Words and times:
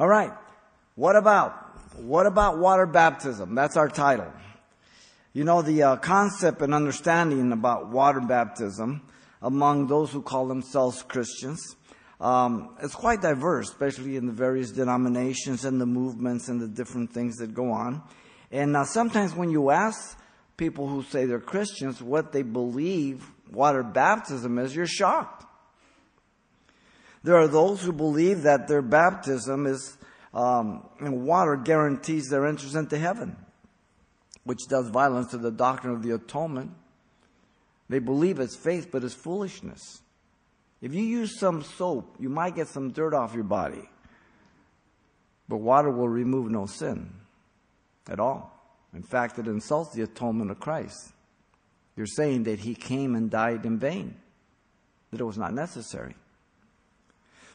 All 0.00 0.08
right. 0.08 0.32
What 0.94 1.14
about 1.14 1.52
what 1.98 2.24
about 2.24 2.56
water 2.56 2.86
baptism? 2.86 3.54
That's 3.54 3.76
our 3.76 3.90
title. 3.90 4.32
You 5.34 5.44
know 5.44 5.60
the 5.60 5.82
uh, 5.82 5.96
concept 5.96 6.62
and 6.62 6.72
understanding 6.72 7.52
about 7.52 7.88
water 7.88 8.22
baptism 8.22 9.02
among 9.42 9.88
those 9.88 10.10
who 10.10 10.22
call 10.22 10.48
themselves 10.48 11.02
Christians. 11.02 11.76
Um, 12.18 12.76
it's 12.82 12.94
quite 12.94 13.20
diverse, 13.20 13.68
especially 13.68 14.16
in 14.16 14.24
the 14.24 14.32
various 14.32 14.70
denominations 14.70 15.66
and 15.66 15.78
the 15.78 15.84
movements 15.84 16.48
and 16.48 16.62
the 16.62 16.68
different 16.68 17.12
things 17.12 17.36
that 17.36 17.52
go 17.52 17.70
on. 17.70 18.02
And 18.50 18.74
uh, 18.78 18.84
sometimes 18.84 19.34
when 19.34 19.50
you 19.50 19.68
ask 19.68 20.18
people 20.56 20.88
who 20.88 21.02
say 21.02 21.26
they're 21.26 21.40
Christians 21.40 22.00
what 22.00 22.32
they 22.32 22.42
believe 22.42 23.30
water 23.52 23.82
baptism 23.82 24.58
is, 24.60 24.74
you're 24.74 24.86
shocked. 24.86 25.44
There 27.22 27.36
are 27.36 27.48
those 27.48 27.82
who 27.82 27.92
believe 27.92 28.42
that 28.42 28.66
their 28.66 28.82
baptism 28.82 29.66
is 29.66 29.98
um, 30.32 30.88
in 31.00 31.24
water 31.24 31.56
guarantees 31.56 32.28
their 32.28 32.46
entrance 32.46 32.74
into 32.74 32.98
heaven, 32.98 33.36
which 34.44 34.60
does 34.68 34.88
violence 34.88 35.30
to 35.32 35.38
the 35.38 35.50
doctrine 35.50 35.92
of 35.92 36.02
the 36.02 36.14
atonement. 36.14 36.72
They 37.88 37.98
believe 37.98 38.38
it's 38.38 38.56
faith, 38.56 38.88
but 38.90 39.04
it's 39.04 39.14
foolishness. 39.14 40.00
If 40.80 40.94
you 40.94 41.02
use 41.02 41.38
some 41.38 41.62
soap, 41.62 42.16
you 42.18 42.28
might 42.28 42.54
get 42.54 42.68
some 42.68 42.90
dirt 42.90 43.12
off 43.12 43.34
your 43.34 43.44
body, 43.44 43.88
but 45.48 45.58
water 45.58 45.90
will 45.90 46.08
remove 46.08 46.50
no 46.50 46.66
sin 46.66 47.12
at 48.08 48.20
all. 48.20 48.56
In 48.94 49.02
fact, 49.02 49.38
it 49.38 49.46
insults 49.46 49.94
the 49.94 50.02
atonement 50.02 50.50
of 50.50 50.58
Christ. 50.58 51.12
You're 51.96 52.06
saying 52.06 52.44
that 52.44 52.60
he 52.60 52.74
came 52.74 53.14
and 53.14 53.30
died 53.30 53.66
in 53.66 53.78
vain, 53.78 54.16
that 55.10 55.20
it 55.20 55.24
was 55.24 55.36
not 55.36 55.52
necessary. 55.52 56.14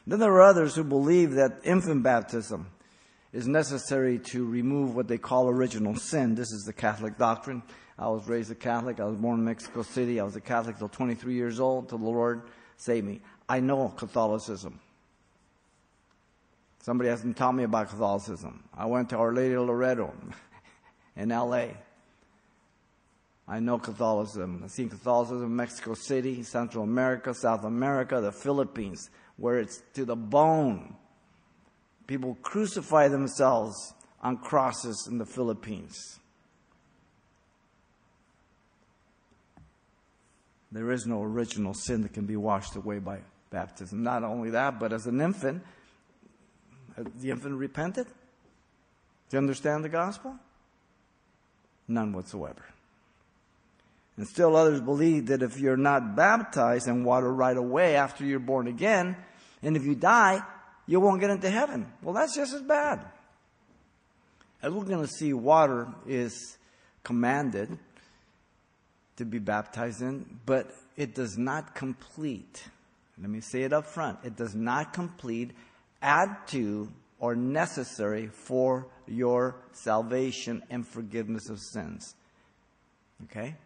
Then 0.06 0.20
there 0.20 0.32
are 0.32 0.42
others 0.42 0.74
who 0.74 0.84
believe 0.84 1.32
that 1.32 1.60
infant 1.64 2.02
baptism 2.02 2.68
is 3.32 3.48
necessary 3.48 4.18
to 4.18 4.46
remove 4.46 4.94
what 4.94 5.08
they 5.08 5.18
call 5.18 5.48
original 5.48 5.96
sin. 5.96 6.34
This 6.34 6.52
is 6.52 6.62
the 6.64 6.72
Catholic 6.72 7.18
doctrine. 7.18 7.62
I 7.98 8.08
was 8.08 8.28
raised 8.28 8.50
a 8.50 8.54
Catholic. 8.54 9.00
I 9.00 9.04
was 9.04 9.16
born 9.16 9.40
in 9.40 9.44
Mexico 9.44 9.82
City. 9.82 10.20
I 10.20 10.24
was 10.24 10.36
a 10.36 10.40
Catholic 10.40 10.78
till 10.78 10.88
23 10.88 11.34
years 11.34 11.58
old 11.58 11.88
till 11.88 11.98
the 11.98 12.04
Lord 12.04 12.42
saved 12.76 13.06
me. 13.06 13.20
I 13.48 13.60
know 13.60 13.88
Catholicism. 13.88 14.80
Somebody 16.82 17.10
hasn't 17.10 17.36
taught 17.36 17.54
me 17.54 17.64
about 17.64 17.88
Catholicism. 17.88 18.62
I 18.72 18.86
went 18.86 19.10
to 19.10 19.16
Our 19.16 19.32
Lady 19.32 19.54
of 19.54 19.66
Loretto 19.66 20.14
in 21.16 21.30
LA. 21.30 21.68
I 23.48 23.60
know 23.60 23.78
Catholicism. 23.78 24.62
I've 24.64 24.70
seen 24.72 24.88
Catholicism 24.88 25.44
in 25.44 25.56
Mexico 25.56 25.94
City, 25.94 26.42
Central 26.42 26.82
America, 26.82 27.32
South 27.32 27.64
America, 27.64 28.20
the 28.20 28.32
Philippines 28.32 29.08
where 29.36 29.58
it's 29.58 29.82
to 29.94 30.04
the 30.04 30.16
bone. 30.16 30.96
People 32.06 32.36
crucify 32.42 33.08
themselves 33.08 33.94
on 34.22 34.38
crosses 34.38 35.06
in 35.10 35.18
the 35.18 35.26
Philippines. 35.26 36.18
There 40.72 40.90
is 40.90 41.06
no 41.06 41.22
original 41.22 41.74
sin 41.74 42.02
that 42.02 42.12
can 42.12 42.26
be 42.26 42.36
washed 42.36 42.76
away 42.76 42.98
by 42.98 43.20
baptism. 43.50 44.02
Not 44.02 44.24
only 44.24 44.50
that, 44.50 44.80
but 44.80 44.92
as 44.92 45.06
an 45.06 45.20
infant, 45.20 45.62
the 47.20 47.30
infant 47.30 47.54
repented? 47.54 48.06
Do 48.06 49.36
you 49.36 49.38
understand 49.38 49.84
the 49.84 49.88
gospel? 49.88 50.34
None 51.88 52.12
whatsoever. 52.12 52.64
And 54.16 54.26
still 54.26 54.56
others 54.56 54.80
believe 54.80 55.26
that 55.26 55.42
if 55.42 55.58
you're 55.58 55.76
not 55.76 56.16
baptized 56.16 56.88
in 56.88 57.04
water 57.04 57.32
right 57.32 57.56
away 57.56 57.96
after 57.96 58.24
you're 58.24 58.38
born 58.38 58.66
again, 58.66 59.16
and 59.62 59.76
if 59.76 59.84
you 59.84 59.94
die, 59.94 60.42
you 60.86 61.00
won't 61.00 61.20
get 61.20 61.30
into 61.30 61.50
heaven. 61.50 61.92
Well, 62.02 62.14
that's 62.14 62.34
just 62.34 62.54
as 62.54 62.62
bad. 62.62 63.04
As 64.62 64.72
we're 64.72 64.84
going 64.84 65.04
to 65.04 65.12
see, 65.12 65.32
water 65.32 65.88
is 66.06 66.56
commanded 67.04 67.78
to 69.16 69.24
be 69.24 69.38
baptized 69.38 70.00
in, 70.00 70.40
but 70.46 70.70
it 70.96 71.14
does 71.14 71.36
not 71.36 71.74
complete. 71.74 72.64
Let 73.20 73.30
me 73.30 73.40
say 73.40 73.62
it 73.62 73.72
up 73.72 73.86
front. 73.86 74.18
It 74.24 74.36
does 74.36 74.54
not 74.54 74.92
complete, 74.92 75.52
add 76.00 76.36
to, 76.48 76.90
or 77.18 77.34
necessary 77.34 78.28
for 78.28 78.86
your 79.06 79.56
salvation 79.72 80.62
and 80.70 80.86
forgiveness 80.86 81.48
of 81.48 81.60
sins. 81.60 82.14
Okay? 83.24 83.56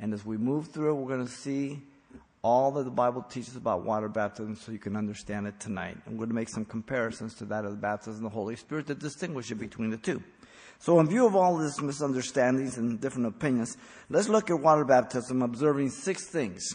And 0.00 0.12
as 0.12 0.24
we 0.24 0.36
move 0.36 0.68
through 0.68 0.94
we're 0.94 1.16
going 1.16 1.26
to 1.26 1.32
see 1.32 1.82
all 2.42 2.70
that 2.72 2.84
the 2.84 2.90
Bible 2.90 3.22
teaches 3.22 3.56
about 3.56 3.84
water 3.84 4.08
baptism 4.08 4.54
so 4.54 4.70
you 4.70 4.78
can 4.78 4.96
understand 4.96 5.46
it 5.46 5.58
tonight. 5.58 5.96
I'm 6.06 6.18
going 6.18 6.28
to 6.28 6.34
make 6.34 6.50
some 6.50 6.66
comparisons 6.66 7.34
to 7.36 7.46
that 7.46 7.64
of 7.64 7.70
the 7.70 7.78
baptism 7.78 8.26
of 8.26 8.32
the 8.32 8.34
Holy 8.34 8.54
Spirit 8.54 8.86
to 8.88 8.94
distinguish 8.94 9.50
it 9.50 9.54
between 9.54 9.88
the 9.88 9.96
two. 9.96 10.22
So 10.78 11.00
in 11.00 11.08
view 11.08 11.26
of 11.26 11.34
all 11.34 11.56
these 11.56 11.80
misunderstandings 11.80 12.76
and 12.76 13.00
different 13.00 13.28
opinions, 13.28 13.78
let's 14.10 14.28
look 14.28 14.50
at 14.50 14.60
water 14.60 14.84
baptism 14.84 15.40
observing 15.40 15.90
six 15.90 16.26
things 16.26 16.74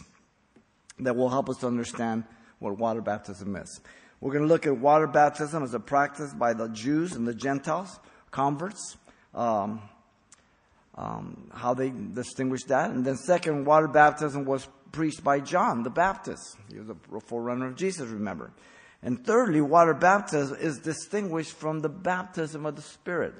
that 0.98 1.14
will 1.14 1.28
help 1.28 1.48
us 1.48 1.58
to 1.58 1.68
understand 1.68 2.24
what 2.58 2.76
water 2.76 3.00
baptism 3.00 3.54
is. 3.54 3.80
We're 4.20 4.32
going 4.32 4.42
to 4.42 4.48
look 4.48 4.66
at 4.66 4.76
water 4.76 5.06
baptism 5.06 5.62
as 5.62 5.72
a 5.72 5.80
practice 5.80 6.34
by 6.34 6.52
the 6.52 6.68
Jews 6.68 7.12
and 7.12 7.26
the 7.28 7.34
Gentiles, 7.34 8.00
converts. 8.32 8.96
Um, 9.34 9.82
um, 11.00 11.50
how 11.54 11.72
they 11.72 11.90
distinguish 11.90 12.64
that. 12.64 12.90
And 12.90 13.04
then 13.04 13.16
second, 13.16 13.64
water 13.64 13.88
baptism 13.88 14.44
was 14.44 14.68
preached 14.92 15.24
by 15.24 15.40
John 15.40 15.82
the 15.82 15.90
Baptist. 15.90 16.56
He 16.70 16.78
was 16.78 16.90
a 16.90 17.20
forerunner 17.26 17.68
of 17.68 17.76
Jesus, 17.76 18.08
remember. 18.08 18.52
And 19.02 19.24
thirdly, 19.24 19.62
water 19.62 19.94
baptism 19.94 20.58
is 20.60 20.78
distinguished 20.78 21.52
from 21.52 21.80
the 21.80 21.88
baptism 21.88 22.66
of 22.66 22.76
the 22.76 22.82
Spirit. 22.82 23.32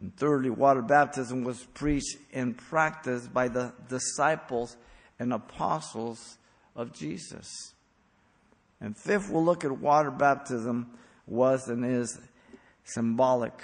And 0.00 0.14
thirdly, 0.14 0.50
water 0.50 0.82
baptism 0.82 1.44
was 1.44 1.64
preached 1.72 2.18
and 2.34 2.58
practiced 2.58 3.32
by 3.32 3.48
the 3.48 3.72
disciples 3.88 4.76
and 5.18 5.32
apostles 5.32 6.36
of 6.76 6.92
Jesus. 6.92 7.72
And 8.82 8.94
fifth, 8.98 9.30
we'll 9.30 9.44
look 9.44 9.64
at 9.64 9.70
water 9.78 10.10
baptism 10.10 10.90
was 11.26 11.68
and 11.68 11.86
is 11.86 12.20
symbolic 12.84 13.54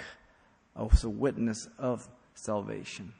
of 0.75 0.99
the 1.01 1.09
witness 1.09 1.67
of 1.77 2.07
salvation. 2.43 3.13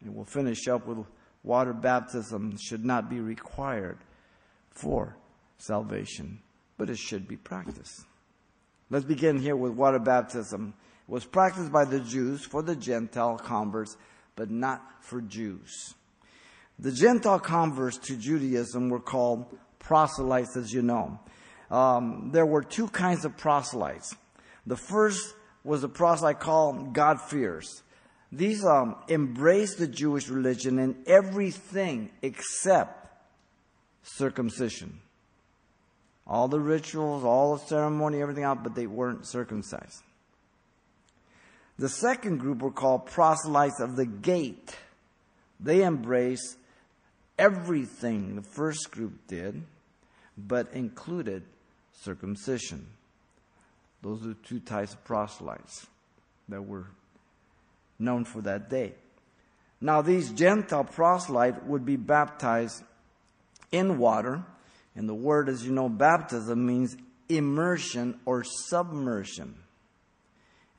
And 0.00 0.14
we'll 0.14 0.24
finish 0.24 0.68
up 0.68 0.86
with 0.86 1.06
water 1.42 1.72
baptism 1.72 2.56
should 2.56 2.84
not 2.84 3.08
be 3.08 3.20
required 3.20 3.98
for 4.70 5.16
salvation, 5.58 6.40
but 6.76 6.90
it 6.90 6.98
should 6.98 7.26
be 7.26 7.36
practiced. 7.36 8.04
Let's 8.90 9.04
begin 9.04 9.38
here 9.38 9.56
with 9.56 9.72
water 9.72 9.98
baptism. 9.98 10.74
It 11.08 11.12
was 11.12 11.24
practiced 11.24 11.72
by 11.72 11.84
the 11.84 12.00
Jews 12.00 12.44
for 12.44 12.62
the 12.62 12.76
Gentile 12.76 13.36
converts, 13.38 13.96
but 14.36 14.50
not 14.50 14.82
for 15.00 15.20
Jews. 15.20 15.94
The 16.78 16.92
Gentile 16.92 17.40
converts 17.40 17.98
to 17.98 18.16
Judaism 18.16 18.88
were 18.88 19.00
called 19.00 19.46
proselytes, 19.78 20.56
as 20.56 20.72
you 20.72 20.82
know. 20.82 21.18
Um, 21.70 22.30
there 22.32 22.46
were 22.46 22.62
two 22.62 22.88
kinds 22.88 23.24
of 23.24 23.36
proselytes. 23.36 24.14
The 24.66 24.76
first 24.76 25.34
was 25.64 25.82
a 25.82 25.88
proselyte 25.88 26.40
called 26.40 26.92
God-fearers. 26.94 27.82
These 28.30 28.64
um, 28.64 28.96
embrace 29.08 29.76
the 29.76 29.86
Jewish 29.86 30.28
religion 30.28 30.78
in 30.78 30.96
everything 31.06 32.10
except 32.20 33.06
circumcision. 34.02 35.00
All 36.26 36.46
the 36.46 36.60
rituals, 36.60 37.24
all 37.24 37.56
the 37.56 37.64
ceremony, 37.66 38.20
everything 38.20 38.44
out, 38.44 38.62
but 38.62 38.74
they 38.74 38.86
weren't 38.86 39.26
circumcised. 39.26 40.02
The 41.78 41.88
second 41.88 42.38
group 42.38 42.60
were 42.60 42.70
called 42.70 43.06
proselytes 43.06 43.80
of 43.80 43.96
the 43.96 44.04
gate. 44.04 44.76
They 45.60 45.84
embraced 45.84 46.56
everything 47.38 48.36
the 48.36 48.42
first 48.42 48.90
group 48.90 49.26
did, 49.26 49.62
but 50.36 50.72
included 50.74 51.44
circumcision. 52.02 52.86
Those 54.02 54.22
are 54.22 54.28
the 54.28 54.36
two 54.44 54.60
types 54.60 54.92
of 54.92 55.04
proselytes 55.04 55.86
that 56.48 56.62
were 56.62 56.86
known 57.98 58.24
for 58.24 58.40
that 58.42 58.68
day. 58.68 58.94
Now, 59.80 60.02
these 60.02 60.30
Gentile 60.30 60.84
proselytes 60.84 61.58
would 61.64 61.84
be 61.84 61.96
baptized 61.96 62.82
in 63.70 63.98
water, 63.98 64.42
and 64.96 65.08
the 65.08 65.14
word, 65.14 65.48
as 65.48 65.64
you 65.64 65.72
know, 65.72 65.88
baptism 65.88 66.66
means 66.66 66.96
immersion 67.28 68.18
or 68.24 68.42
submersion. 68.44 69.54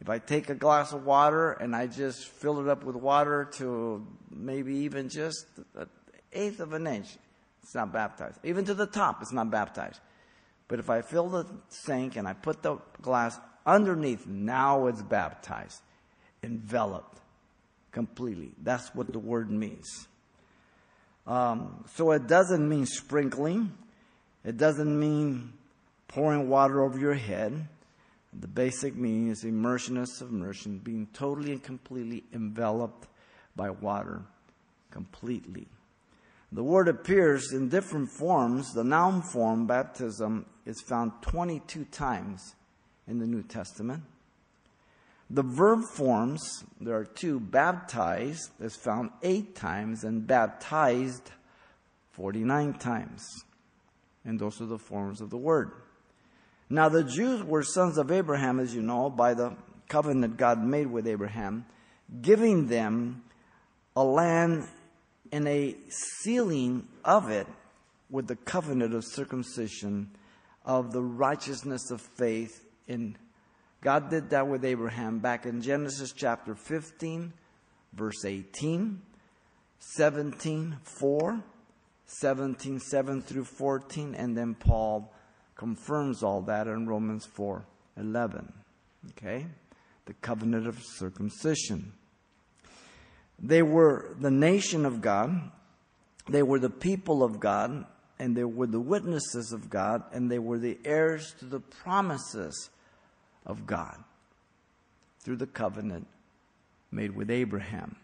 If 0.01 0.10
I 0.10 0.18
take 0.18 0.50
a 0.50 0.56
glass 0.56 0.94
of 0.94 1.06
water 1.06 1.51
and 1.51 1.75
I 1.75 1.88
just 1.88 2.27
fill 2.27 2.60
it 2.62 2.69
up 2.69 2.83
with 2.83 2.95
water 2.95 3.50
to 3.57 4.06
maybe 4.31 4.75
even 4.77 5.10
just 5.10 5.45
an 5.75 5.89
eighth 6.31 6.60
of 6.60 6.74
an 6.74 6.88
inch, 6.88 7.07
it's 7.62 7.75
not 7.75 7.92
baptized. 7.92 8.39
Even 8.44 8.66
to 8.66 8.74
the 8.74 8.88
top, 8.88 9.21
it's 9.21 9.33
not 9.33 9.51
baptized. 9.51 10.00
But 10.68 10.80
if 10.80 10.89
I 10.89 11.01
fill 11.01 11.30
the 11.30 11.45
sink 11.68 12.16
and 12.16 12.27
I 12.27 12.33
put 12.33 12.63
the 12.63 12.77
glass 13.01 13.38
underneath, 13.66 14.25
now 14.25 14.88
it's 14.88 15.01
baptized 15.01 15.81
enveloped 16.44 17.19
completely. 17.91 18.51
That's 18.62 18.94
what 18.95 19.12
the 19.12 19.19
word 19.19 19.50
means. 19.50 20.07
Um, 21.27 21.83
so 21.94 22.12
it 22.12 22.27
doesn't 22.27 22.68
mean 22.68 22.86
sprinkling. 22.86 23.71
It 24.44 24.57
doesn't 24.57 25.00
mean 25.00 25.53
pouring 26.07 26.50
water 26.50 26.81
over 26.81 26.97
your 26.97 27.13
head. 27.13 27.68
The 28.33 28.47
basic 28.47 28.95
meaning 28.95 29.30
is 29.30 29.44
immersion 29.44 29.97
or 29.97 30.06
submersion, 30.06 30.80
being 30.80 31.07
totally 31.13 31.51
and 31.51 31.63
completely 31.63 32.24
enveloped 32.33 33.07
by 33.56 33.69
water. 33.69 34.21
Completely. 34.92 35.68
The 36.51 36.63
word 36.63 36.88
appears 36.88 37.51
in 37.53 37.69
different 37.69 38.09
forms. 38.09 38.74
The 38.74 38.83
noun 38.83 39.21
form, 39.21 39.68
baptism, 39.68 40.45
is 40.65 40.81
found 40.81 41.12
22 41.21 41.85
times 41.85 42.56
in 43.07 43.19
the 43.19 43.27
New 43.27 43.44
Testament. 43.44 44.03
The 45.30 45.44
verb 45.44 45.84
forms, 45.84 46.64
there 46.81 46.96
are 46.96 47.06
two. 47.06 47.40
Baptized 47.40 48.50
is 48.60 48.76
found 48.76 49.12
eight 49.22 49.56
times, 49.56 50.04
and 50.04 50.26
baptized 50.26 51.31
49 52.14 52.74
times. 52.76 53.24
And 54.26 54.40
those 54.40 54.60
are 54.60 54.66
the 54.66 54.80
forms 54.80 55.22
of 55.22 55.30
the 55.30 55.38
word. 55.38 55.72
Now, 56.70 56.90
the 56.90 57.04
Jews 57.04 57.44
were 57.44 57.64
sons 57.64 57.98
of 57.98 58.12
Abraham, 58.12 58.60
as 58.60 58.74
you 58.74 58.81
know, 58.81 59.10
by 59.10 59.34
the 59.34 59.56
covenant 59.88 60.38
God 60.38 60.64
made 60.64 60.88
with 60.88 61.08
Abraham, 61.08 61.66
giving 62.22 62.68
them 62.68 63.24
a 63.96 64.04
land 64.04 64.68
and 65.31 65.48
a 65.48 65.76
sealing 66.22 66.88
of 67.06 67.30
it 67.30 67.48
with 68.10 68.28
the 68.28 68.36
covenant 68.36 68.94
of 68.94 69.04
circumcision 69.06 70.10
of 70.66 70.92
the 70.92 71.02
righteousness 71.02 71.92
of 71.92 72.02
faith 72.02 72.66
in 72.88 73.16
God 73.81 74.10
did 74.10 74.31
that 74.31 74.48
with 74.48 74.66
Abraham 74.66 75.20
back 75.20 75.46
in 75.46 75.62
Genesis 75.62 76.12
chapter 76.12 76.54
15, 76.54 77.31
verse 77.94 78.26
18, 78.26 79.02
17, 79.80 80.78
4, 80.84 81.44
17, 82.06 82.80
7 82.80 83.22
through 83.22 83.46
14, 83.46 84.16
and 84.16 84.38
then 84.38 84.54
Paul 84.54 85.14
confirms 85.56 86.24
all 86.24 86.42
that 86.42 86.68
in 86.68 86.88
Romans 86.88 87.26
4, 87.26 87.64
11. 87.98 88.52
Okay? 89.12 89.46
The 90.06 90.14
covenant 90.16 90.68
of 90.68 90.78
circumcision. 90.84 91.94
They 93.42 93.62
were 93.62 94.18
the 94.20 94.31
nation 94.31 94.86
of 94.86 95.00
God, 95.00 95.52
they 96.28 96.44
were 96.44 96.60
the 96.60 96.70
people 96.70 97.24
of 97.24 97.40
God, 97.40 97.86
and 98.20 98.36
they 98.36 98.44
were 98.44 98.68
the 98.68 98.81
witnesses 98.81 99.54
of 99.54 99.70
God, 99.70 100.04
and 100.12 100.30
they 100.30 100.40
were 100.40 100.60
the 100.60 100.78
heirs 100.84 101.34
to 101.40 101.46
the 101.46 101.62
promises 101.62 102.70
of 103.50 103.66
God 103.66 103.98
through 105.19 105.38
the 105.38 105.48
covenant 105.48 106.07
made 106.92 107.16
with 107.16 107.30
Abraham. 107.30 107.96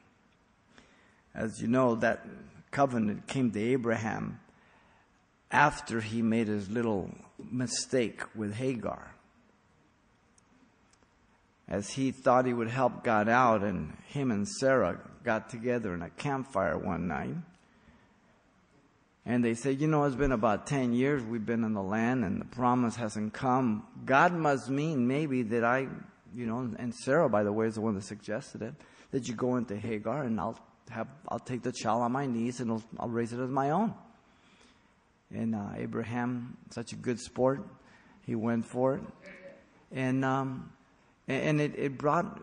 As 1.34 1.62
you 1.62 1.68
know, 1.68 1.96
that 1.96 2.26
covenant 2.72 3.28
came 3.28 3.52
to 3.52 3.60
Abraham 3.60 4.40
after 5.52 6.02
he 6.02 6.22
made 6.22 6.48
his 6.48 6.70
little 6.70 7.12
mistake 7.52 8.24
with 8.36 8.56
Hagar. 8.56 9.12
As 11.68 11.92
he 11.92 12.12
thought 12.12 12.46
he 12.46 12.54
would 12.54 12.70
help 12.70 13.04
God 13.04 13.30
out, 13.30 13.64
and 13.64 13.96
him 14.08 14.32
and 14.32 14.48
Sarah 14.48 15.00
got 15.24 15.50
together 15.50 15.94
in 15.94 16.02
a 16.02 16.10
campfire 16.10 16.78
one 16.78 17.08
night. 17.08 17.36
And 19.26 19.44
they 19.44 19.56
said, 19.56 19.82
You 19.82 19.88
know, 19.88 20.04
it's 20.04 20.16
been 20.16 20.32
about 20.32 20.68
10 20.68 20.94
years 20.94 21.24
we've 21.24 21.46
been 21.46 21.64
in 21.64 21.74
the 21.74 21.82
land 21.82 22.24
and 22.24 22.40
the 22.40 22.46
promise 22.46 22.96
hasn't 22.96 23.34
come. 23.34 23.86
God 24.06 24.34
must 24.34 24.70
mean 24.70 25.08
maybe 25.08 25.42
that 25.44 25.64
I, 25.64 25.88
you 26.36 26.46
know, 26.46 26.70
and 26.78 26.94
Sarah, 26.94 27.30
by 27.30 27.44
the 27.44 27.52
way, 27.52 27.68
is 27.68 27.76
the 27.76 27.82
one 27.82 27.96
that 27.96 28.04
suggested 28.04 28.62
it, 28.62 28.76
that 29.12 29.28
you 29.28 29.34
go 29.34 29.56
into 29.56 29.76
Hagar 29.76 30.24
and 30.24 30.40
I'll 30.40 30.60
have, 30.92 31.08
I'll 31.28 31.40
take 31.40 31.64
the 31.64 31.72
child 31.72 32.04
on 32.04 32.12
my 32.12 32.28
knees 32.28 32.60
and 32.60 32.72
I'll, 32.72 32.84
I'll 33.00 33.10
raise 33.10 33.34
it 33.34 33.40
as 33.40 33.50
my 33.50 33.72
own. 33.72 33.96
And 35.34 35.56
uh, 35.56 35.70
Abraham, 35.76 36.58
such 36.70 36.94
a 36.94 36.96
good 36.96 37.20
sport, 37.20 37.64
he 38.26 38.36
went 38.36 38.66
for 38.66 38.96
it. 38.96 39.02
And, 39.92 40.24
um, 40.24 40.72
and 41.28 41.60
it, 41.60 41.74
it 41.78 41.98
brought 41.98 42.42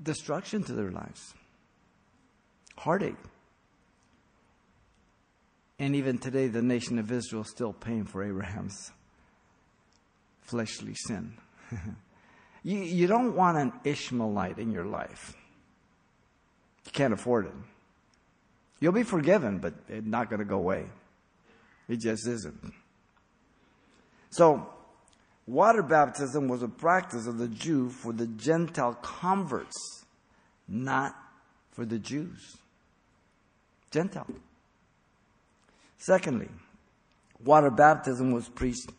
destruction 0.00 0.62
to 0.64 0.72
their 0.72 0.90
lives, 0.90 1.34
heartache. 2.76 3.16
And 5.80 5.96
even 5.96 6.18
today, 6.18 6.46
the 6.46 6.60
nation 6.60 6.98
of 6.98 7.10
Israel 7.10 7.40
is 7.40 7.48
still 7.48 7.72
paying 7.72 8.04
for 8.04 8.22
Abraham's 8.22 8.92
fleshly 10.42 10.94
sin. 10.94 11.38
you, 12.62 12.80
you 12.80 13.06
don't 13.06 13.34
want 13.34 13.56
an 13.56 13.72
Ishmaelite 13.84 14.58
in 14.58 14.72
your 14.72 14.84
life. 14.84 15.32
You 16.84 16.92
can't 16.92 17.14
afford 17.14 17.46
it. 17.46 17.54
You'll 18.78 18.92
be 18.92 19.04
forgiven, 19.04 19.56
but 19.56 19.72
it's 19.88 20.06
not 20.06 20.28
going 20.28 20.40
to 20.40 20.44
go 20.44 20.58
away. 20.58 20.84
It 21.88 22.00
just 22.00 22.28
isn't. 22.28 22.74
So, 24.28 24.68
water 25.46 25.82
baptism 25.82 26.46
was 26.46 26.62
a 26.62 26.68
practice 26.68 27.26
of 27.26 27.38
the 27.38 27.48
Jew 27.48 27.88
for 27.88 28.12
the 28.12 28.26
Gentile 28.26 28.98
converts, 29.00 30.04
not 30.68 31.16
for 31.72 31.86
the 31.86 31.98
Jews. 31.98 32.58
Gentile. 33.90 34.26
Secondly, 36.00 36.48
water 37.44 37.70
baptism 37.70 38.32
was 38.32 38.48
preached 38.48 38.90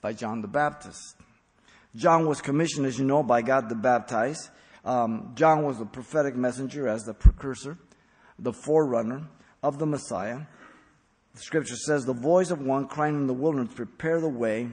by 0.00 0.14
John 0.14 0.40
the 0.40 0.48
Baptist. 0.48 1.16
John 1.94 2.26
was 2.26 2.40
commissioned, 2.40 2.86
as 2.86 2.98
you 2.98 3.04
know, 3.04 3.22
by 3.22 3.42
God 3.42 3.68
to 3.68 3.74
baptize. 3.74 4.50
Um, 4.86 5.32
John 5.34 5.64
was 5.64 5.78
the 5.78 5.84
prophetic 5.84 6.34
messenger 6.34 6.88
as 6.88 7.02
the 7.02 7.12
precursor, 7.12 7.76
the 8.38 8.54
forerunner 8.54 9.28
of 9.62 9.78
the 9.78 9.84
Messiah. 9.84 10.40
The 11.34 11.42
scripture 11.42 11.76
says, 11.76 12.06
The 12.06 12.14
voice 12.14 12.50
of 12.50 12.62
one 12.62 12.88
crying 12.88 13.16
in 13.16 13.26
the 13.26 13.34
wilderness, 13.34 13.74
Prepare 13.74 14.22
the 14.22 14.28
way 14.28 14.70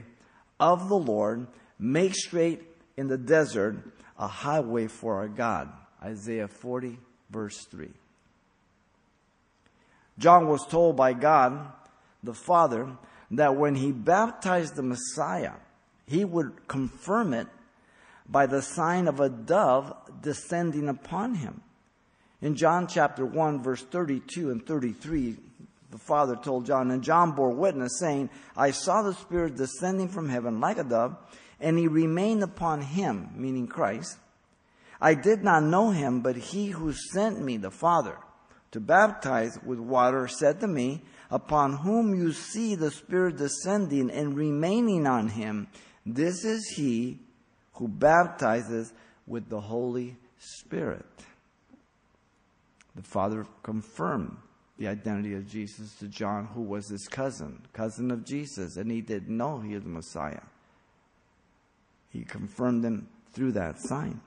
of 0.58 0.88
the 0.88 0.96
Lord, 0.96 1.48
make 1.78 2.14
straight 2.14 2.62
in 2.96 3.08
the 3.08 3.18
desert 3.18 3.76
a 4.18 4.26
highway 4.26 4.86
for 4.86 5.16
our 5.16 5.28
God. 5.28 5.70
Isaiah 6.02 6.48
40, 6.48 6.98
verse 7.30 7.66
3. 7.70 7.90
John 10.18 10.48
was 10.48 10.66
told 10.66 10.96
by 10.96 11.12
God, 11.12 11.72
the 12.22 12.34
Father, 12.34 12.96
that 13.32 13.56
when 13.56 13.74
he 13.74 13.92
baptized 13.92 14.76
the 14.76 14.82
Messiah, 14.82 15.54
he 16.06 16.24
would 16.24 16.68
confirm 16.68 17.32
it 17.32 17.48
by 18.28 18.46
the 18.46 18.62
sign 18.62 19.08
of 19.08 19.20
a 19.20 19.28
dove 19.28 19.94
descending 20.20 20.88
upon 20.88 21.34
him. 21.34 21.62
In 22.40 22.56
John 22.56 22.86
chapter 22.86 23.24
1, 23.24 23.62
verse 23.62 23.82
32 23.82 24.50
and 24.50 24.66
33, 24.66 25.36
the 25.90 25.98
Father 25.98 26.36
told 26.36 26.66
John, 26.66 26.90
and 26.90 27.02
John 27.02 27.32
bore 27.32 27.50
witness, 27.50 27.98
saying, 27.98 28.30
I 28.56 28.70
saw 28.70 29.02
the 29.02 29.14
Spirit 29.14 29.56
descending 29.56 30.08
from 30.08 30.28
heaven 30.28 30.60
like 30.60 30.78
a 30.78 30.84
dove, 30.84 31.16
and 31.60 31.78
he 31.78 31.86
remained 31.86 32.42
upon 32.42 32.80
him, 32.80 33.30
meaning 33.36 33.66
Christ. 33.66 34.16
I 35.00 35.14
did 35.14 35.44
not 35.44 35.62
know 35.62 35.90
him, 35.90 36.20
but 36.20 36.36
he 36.36 36.68
who 36.68 36.92
sent 36.92 37.40
me, 37.40 37.56
the 37.56 37.70
Father, 37.70 38.16
to 38.72 38.80
baptize 38.80 39.58
with 39.64 39.78
water 39.78 40.26
said 40.26 40.60
to 40.60 40.66
me, 40.66 41.02
Upon 41.30 41.72
whom 41.74 42.14
you 42.14 42.32
see 42.32 42.74
the 42.74 42.90
Spirit 42.90 43.38
descending 43.38 44.10
and 44.10 44.36
remaining 44.36 45.06
on 45.06 45.28
him, 45.28 45.68
this 46.04 46.44
is 46.44 46.74
he 46.76 47.20
who 47.74 47.88
baptizes 47.88 48.92
with 49.26 49.48
the 49.48 49.60
Holy 49.60 50.16
Spirit. 50.38 51.06
The 52.94 53.02
Father 53.02 53.46
confirmed 53.62 54.36
the 54.78 54.88
identity 54.88 55.34
of 55.34 55.48
Jesus 55.48 55.94
to 55.96 56.08
John, 56.08 56.46
who 56.46 56.62
was 56.62 56.88
his 56.88 57.08
cousin, 57.08 57.62
cousin 57.72 58.10
of 58.10 58.24
Jesus, 58.24 58.76
and 58.76 58.90
he 58.90 59.00
didn't 59.00 59.34
know 59.34 59.60
he 59.60 59.74
was 59.74 59.84
the 59.84 59.88
Messiah. 59.88 60.42
He 62.10 62.24
confirmed 62.24 62.84
him 62.84 63.08
through 63.32 63.52
that 63.52 63.80
sign. 63.80 64.20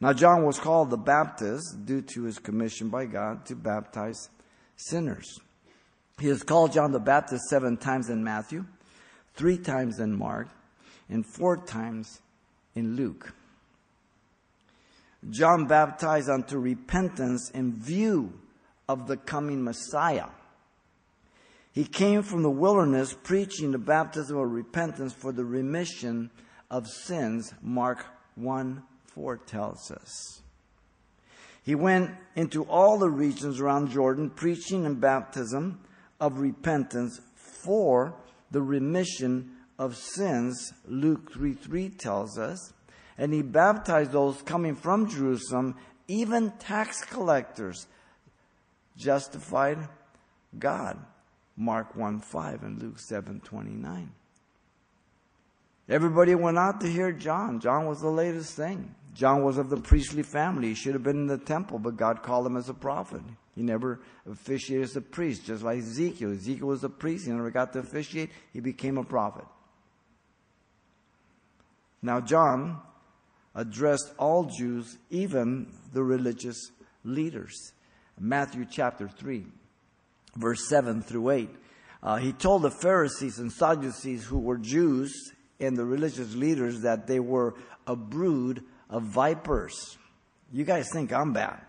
Now, 0.00 0.14
John 0.14 0.44
was 0.44 0.58
called 0.58 0.88
the 0.88 0.96
Baptist 0.96 1.84
due 1.84 2.00
to 2.00 2.22
his 2.22 2.38
commission 2.38 2.88
by 2.88 3.04
God 3.04 3.44
to 3.46 3.54
baptize 3.54 4.30
sinners. 4.76 5.38
He 6.18 6.28
is 6.28 6.42
called 6.42 6.72
John 6.72 6.92
the 6.92 6.98
Baptist 6.98 7.44
seven 7.50 7.76
times 7.76 8.08
in 8.08 8.24
Matthew, 8.24 8.64
three 9.34 9.58
times 9.58 10.00
in 10.00 10.16
Mark, 10.16 10.48
and 11.10 11.26
four 11.26 11.58
times 11.58 12.20
in 12.74 12.96
Luke. 12.96 13.34
John 15.28 15.66
baptized 15.66 16.30
unto 16.30 16.58
repentance 16.58 17.50
in 17.50 17.74
view 17.74 18.32
of 18.88 19.06
the 19.06 19.18
coming 19.18 19.62
Messiah. 19.62 20.28
He 21.72 21.84
came 21.84 22.22
from 22.22 22.42
the 22.42 22.50
wilderness 22.50 23.14
preaching 23.22 23.70
the 23.70 23.78
baptism 23.78 24.38
of 24.38 24.50
repentance 24.50 25.12
for 25.12 25.30
the 25.30 25.44
remission 25.44 26.30
of 26.70 26.86
sins, 26.88 27.52
Mark 27.62 28.06
1 28.36 28.82
4 29.14 29.38
tells 29.38 29.90
us. 29.90 30.42
He 31.62 31.74
went 31.74 32.10
into 32.36 32.64
all 32.64 32.98
the 32.98 33.10
regions 33.10 33.60
around 33.60 33.90
Jordan, 33.90 34.30
preaching 34.30 34.86
and 34.86 35.00
baptism 35.00 35.80
of 36.18 36.38
repentance 36.38 37.20
for 37.36 38.14
the 38.50 38.62
remission 38.62 39.52
of 39.78 39.96
sins, 39.96 40.72
Luke 40.86 41.32
3 41.32 41.54
3 41.54 41.88
tells 41.90 42.38
us. 42.38 42.72
And 43.16 43.32
he 43.32 43.42
baptized 43.42 44.12
those 44.12 44.40
coming 44.42 44.74
from 44.74 45.08
Jerusalem, 45.08 45.76
even 46.08 46.52
tax 46.58 47.04
collectors, 47.04 47.86
justified 48.96 49.78
God, 50.58 50.98
Mark 51.56 51.94
1 51.94 52.20
5 52.20 52.62
and 52.62 52.82
Luke 52.82 52.98
seven 52.98 53.40
twenty 53.40 53.74
nine. 53.74 54.12
Everybody 55.88 56.34
went 56.34 56.56
out 56.56 56.80
to 56.80 56.86
hear 56.86 57.12
John. 57.12 57.60
John 57.60 57.86
was 57.86 58.00
the 58.00 58.10
latest 58.10 58.54
thing. 58.54 58.94
John 59.14 59.42
was 59.42 59.58
of 59.58 59.70
the 59.70 59.76
priestly 59.76 60.22
family. 60.22 60.68
He 60.68 60.74
should 60.74 60.94
have 60.94 61.02
been 61.02 61.16
in 61.16 61.26
the 61.26 61.38
temple, 61.38 61.78
but 61.78 61.96
God 61.96 62.22
called 62.22 62.46
him 62.46 62.56
as 62.56 62.68
a 62.68 62.74
prophet. 62.74 63.22
He 63.54 63.62
never 63.62 64.00
officiated 64.30 64.84
as 64.84 64.96
a 64.96 65.00
priest, 65.00 65.44
just 65.44 65.62
like 65.62 65.78
Ezekiel. 65.78 66.32
Ezekiel 66.32 66.68
was 66.68 66.84
a 66.84 66.88
priest. 66.88 67.26
He 67.26 67.32
never 67.32 67.50
got 67.50 67.72
to 67.72 67.80
officiate. 67.80 68.30
He 68.52 68.60
became 68.60 68.98
a 68.98 69.04
prophet. 69.04 69.44
Now, 72.02 72.20
John 72.20 72.80
addressed 73.54 74.14
all 74.16 74.44
Jews, 74.44 74.96
even 75.10 75.66
the 75.92 76.02
religious 76.02 76.70
leaders. 77.04 77.72
Matthew 78.18 78.66
chapter 78.70 79.08
3, 79.08 79.44
verse 80.36 80.68
7 80.68 81.02
through 81.02 81.30
8. 81.30 81.50
Uh, 82.02 82.16
he 82.16 82.32
told 82.32 82.62
the 82.62 82.70
Pharisees 82.70 83.38
and 83.38 83.52
Sadducees 83.52 84.24
who 84.24 84.38
were 84.38 84.56
Jews 84.56 85.32
and 85.58 85.76
the 85.76 85.84
religious 85.84 86.34
leaders 86.34 86.80
that 86.82 87.06
they 87.06 87.20
were 87.20 87.54
a 87.86 87.96
brood 87.96 88.62
of 88.90 89.04
vipers. 89.04 89.96
You 90.52 90.64
guys 90.64 90.88
think 90.92 91.12
I'm 91.12 91.32
bad. 91.32 91.60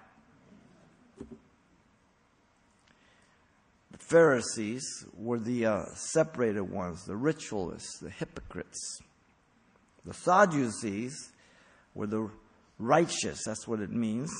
The 3.91 3.97
Pharisees 3.97 5.05
were 5.15 5.39
the 5.39 5.65
uh, 5.67 5.85
separated 5.95 6.63
ones, 6.63 7.05
the 7.05 7.15
ritualists, 7.15 7.99
the 7.99 8.09
hypocrites. 8.09 8.99
The 10.05 10.13
Sadducees 10.13 11.31
were 11.93 12.07
the 12.07 12.29
righteous, 12.79 13.43
that's 13.45 13.67
what 13.67 13.79
it 13.79 13.91
means, 13.91 14.31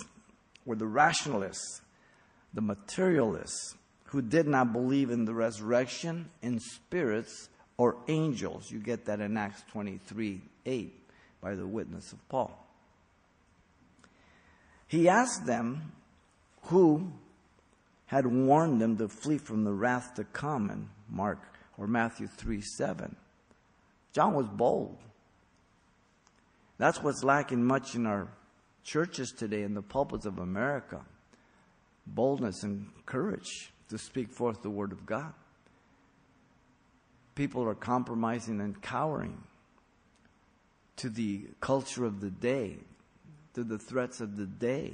were 0.66 0.76
the 0.76 0.88
rationalists, 0.88 1.82
the 2.54 2.62
materialists, 2.62 3.76
who 4.06 4.22
did 4.22 4.48
not 4.48 4.74
believe 4.74 5.10
in 5.10 5.26
the 5.26 5.34
resurrection, 5.34 6.30
in 6.42 6.60
spirits, 6.60 7.50
or 7.78 7.98
angels. 8.08 8.70
You 8.70 8.80
get 8.80 9.06
that 9.06 9.22
in 9.22 9.38
Acts 9.38 9.64
23 9.72 10.42
8 10.66 11.10
by 11.42 11.56
the 11.56 11.66
witness 11.66 12.12
of 12.12 12.28
Paul. 12.28 12.61
He 14.92 15.08
asked 15.08 15.46
them 15.46 15.94
who 16.64 17.14
had 18.08 18.26
warned 18.26 18.82
them 18.82 18.98
to 18.98 19.08
flee 19.08 19.38
from 19.38 19.64
the 19.64 19.72
wrath 19.72 20.16
to 20.16 20.26
come 20.26 20.70
in 20.70 20.90
Mark 21.10 21.40
or 21.78 21.88
Matthew 21.88 22.28
3 22.28 22.60
7. 22.60 23.16
John 24.12 24.34
was 24.34 24.50
bold. 24.50 24.98
That's 26.78 27.02
what's 27.02 27.24
lacking 27.24 27.64
much 27.64 27.96
in 27.96 28.06
our 28.06 28.28
churches 28.84 29.32
today, 29.32 29.64
in 29.64 29.76
the 29.76 29.82
pulpits 29.82 30.26
of 30.26 30.40
America 30.40 31.06
boldness 32.06 32.64
and 32.64 32.88
courage 33.06 33.72
to 33.88 33.98
speak 33.98 34.30
forth 34.30 34.62
the 34.62 34.70
word 34.70 34.92
of 34.92 35.06
God. 35.06 35.34
People 37.34 37.64
are 37.64 37.76
compromising 37.76 38.60
and 38.60 38.82
cowering 38.82 39.42
to 40.98 41.08
the 41.08 41.46
culture 41.62 42.04
of 42.04 42.20
the 42.20 42.30
day, 42.30 42.80
to 43.54 43.64
the 43.64 43.78
threats 43.78 44.22
of 44.22 44.38
the 44.38 44.46
day. 44.46 44.94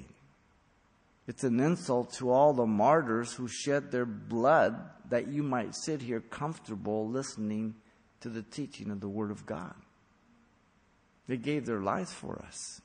It's 1.27 1.43
an 1.43 1.59
insult 1.59 2.13
to 2.13 2.31
all 2.31 2.53
the 2.53 2.65
martyrs 2.65 3.33
who 3.33 3.47
shed 3.47 3.91
their 3.91 4.05
blood 4.05 4.79
that 5.09 5.27
you 5.27 5.43
might 5.43 5.75
sit 5.75 6.01
here 6.01 6.21
comfortable 6.21 7.07
listening 7.07 7.75
to 8.21 8.29
the 8.29 8.41
teaching 8.41 8.91
of 8.91 9.01
the 9.01 9.09
Word 9.09 9.31
of 9.31 9.45
God. 9.45 9.73
They 11.27 11.37
gave 11.37 11.65
their 11.65 11.81
lives 11.81 12.13
for 12.13 12.39
us. 12.39 12.81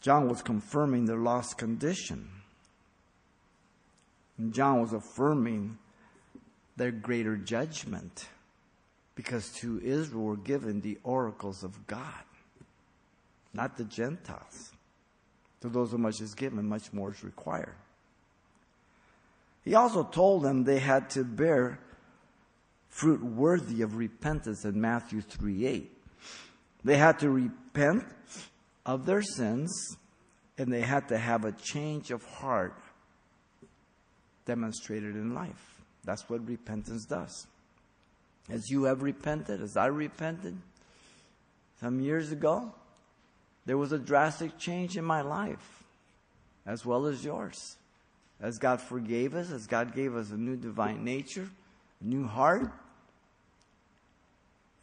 John 0.00 0.28
was 0.28 0.42
confirming 0.42 1.04
their 1.04 1.18
lost 1.18 1.58
condition. 1.58 2.28
And 4.38 4.52
John 4.52 4.80
was 4.80 4.92
affirming 4.92 5.78
their 6.76 6.90
greater 6.90 7.36
judgment 7.36 8.26
because 9.20 9.50
to 9.50 9.78
Israel 9.84 10.22
were 10.22 10.36
given 10.38 10.80
the 10.80 10.96
oracles 11.04 11.62
of 11.62 11.86
God, 11.86 12.24
not 13.52 13.76
the 13.76 13.84
Gentiles. 13.84 14.72
To 15.60 15.68
those 15.68 15.90
who 15.90 15.98
much 15.98 16.22
is 16.22 16.32
given, 16.32 16.66
much 16.66 16.90
more 16.94 17.10
is 17.10 17.22
required. 17.22 17.74
He 19.62 19.74
also 19.74 20.04
told 20.04 20.42
them 20.42 20.64
they 20.64 20.78
had 20.78 21.10
to 21.10 21.22
bear 21.22 21.80
fruit 22.88 23.22
worthy 23.22 23.82
of 23.82 23.96
repentance 23.96 24.64
in 24.64 24.80
Matthew 24.80 25.20
3 25.20 25.66
8. 25.66 25.92
They 26.84 26.96
had 26.96 27.18
to 27.18 27.28
repent 27.28 28.06
of 28.86 29.04
their 29.04 29.20
sins 29.20 29.98
and 30.56 30.72
they 30.72 30.80
had 30.80 31.08
to 31.08 31.18
have 31.18 31.44
a 31.44 31.52
change 31.52 32.10
of 32.10 32.24
heart 32.24 32.72
demonstrated 34.46 35.14
in 35.14 35.34
life. 35.34 35.82
That's 36.04 36.26
what 36.30 36.48
repentance 36.48 37.04
does. 37.04 37.46
As 38.50 38.70
you 38.70 38.84
have 38.84 39.02
repented, 39.02 39.62
as 39.62 39.76
I 39.76 39.86
repented 39.86 40.56
some 41.80 42.00
years 42.00 42.32
ago, 42.32 42.74
there 43.64 43.78
was 43.78 43.92
a 43.92 43.98
drastic 43.98 44.58
change 44.58 44.96
in 44.96 45.04
my 45.04 45.20
life, 45.20 45.84
as 46.66 46.84
well 46.84 47.06
as 47.06 47.24
yours. 47.24 47.76
As 48.40 48.58
God 48.58 48.80
forgave 48.80 49.34
us, 49.34 49.50
as 49.50 49.66
God 49.66 49.94
gave 49.94 50.16
us 50.16 50.30
a 50.30 50.36
new 50.36 50.56
divine 50.56 51.04
nature, 51.04 51.48
a 52.00 52.04
new 52.04 52.26
heart, 52.26 52.72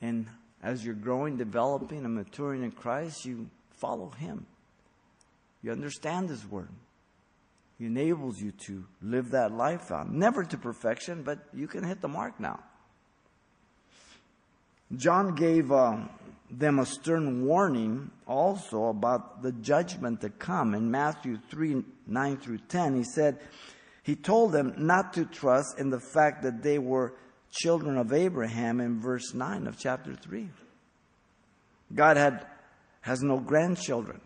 and 0.01 0.27
as 0.61 0.85
you're 0.85 0.93
growing, 0.93 1.37
developing, 1.37 2.05
and 2.05 2.15
maturing 2.15 2.63
in 2.63 2.71
Christ, 2.71 3.25
you 3.25 3.49
follow 3.71 4.09
Him. 4.09 4.45
You 5.61 5.71
understand 5.71 6.29
His 6.29 6.45
Word. 6.45 6.69
He 7.79 7.85
enables 7.85 8.41
you 8.41 8.51
to 8.65 8.85
live 9.01 9.31
that 9.31 9.51
life 9.51 9.91
out. 9.91 10.11
Never 10.11 10.43
to 10.43 10.57
perfection, 10.57 11.23
but 11.23 11.39
you 11.53 11.67
can 11.67 11.83
hit 11.83 12.01
the 12.01 12.07
mark 12.07 12.39
now. 12.39 12.59
John 14.95 15.35
gave 15.35 15.71
uh, 15.71 15.97
them 16.49 16.79
a 16.79 16.85
stern 16.85 17.45
warning 17.45 18.11
also 18.25 18.85
about 18.85 19.41
the 19.41 19.51
judgment 19.51 20.21
to 20.21 20.29
come. 20.29 20.73
In 20.73 20.89
Matthew 20.89 21.37
3 21.49 21.83
9 22.07 22.37
through 22.37 22.59
10, 22.69 22.95
he 22.95 23.03
said, 23.03 23.39
He 24.03 24.15
told 24.15 24.53
them 24.53 24.73
not 24.77 25.13
to 25.13 25.25
trust 25.25 25.77
in 25.77 25.89
the 25.89 25.99
fact 25.99 26.43
that 26.43 26.63
they 26.63 26.79
were 26.79 27.13
children 27.51 27.97
of 27.97 28.13
Abraham 28.13 28.79
in 28.79 28.99
verse 28.99 29.33
9 29.33 29.67
of 29.67 29.77
chapter 29.77 30.15
3. 30.15 30.49
God 31.93 32.17
had, 32.17 32.45
has 33.01 33.21
no 33.21 33.39
grandchildren. 33.39 34.21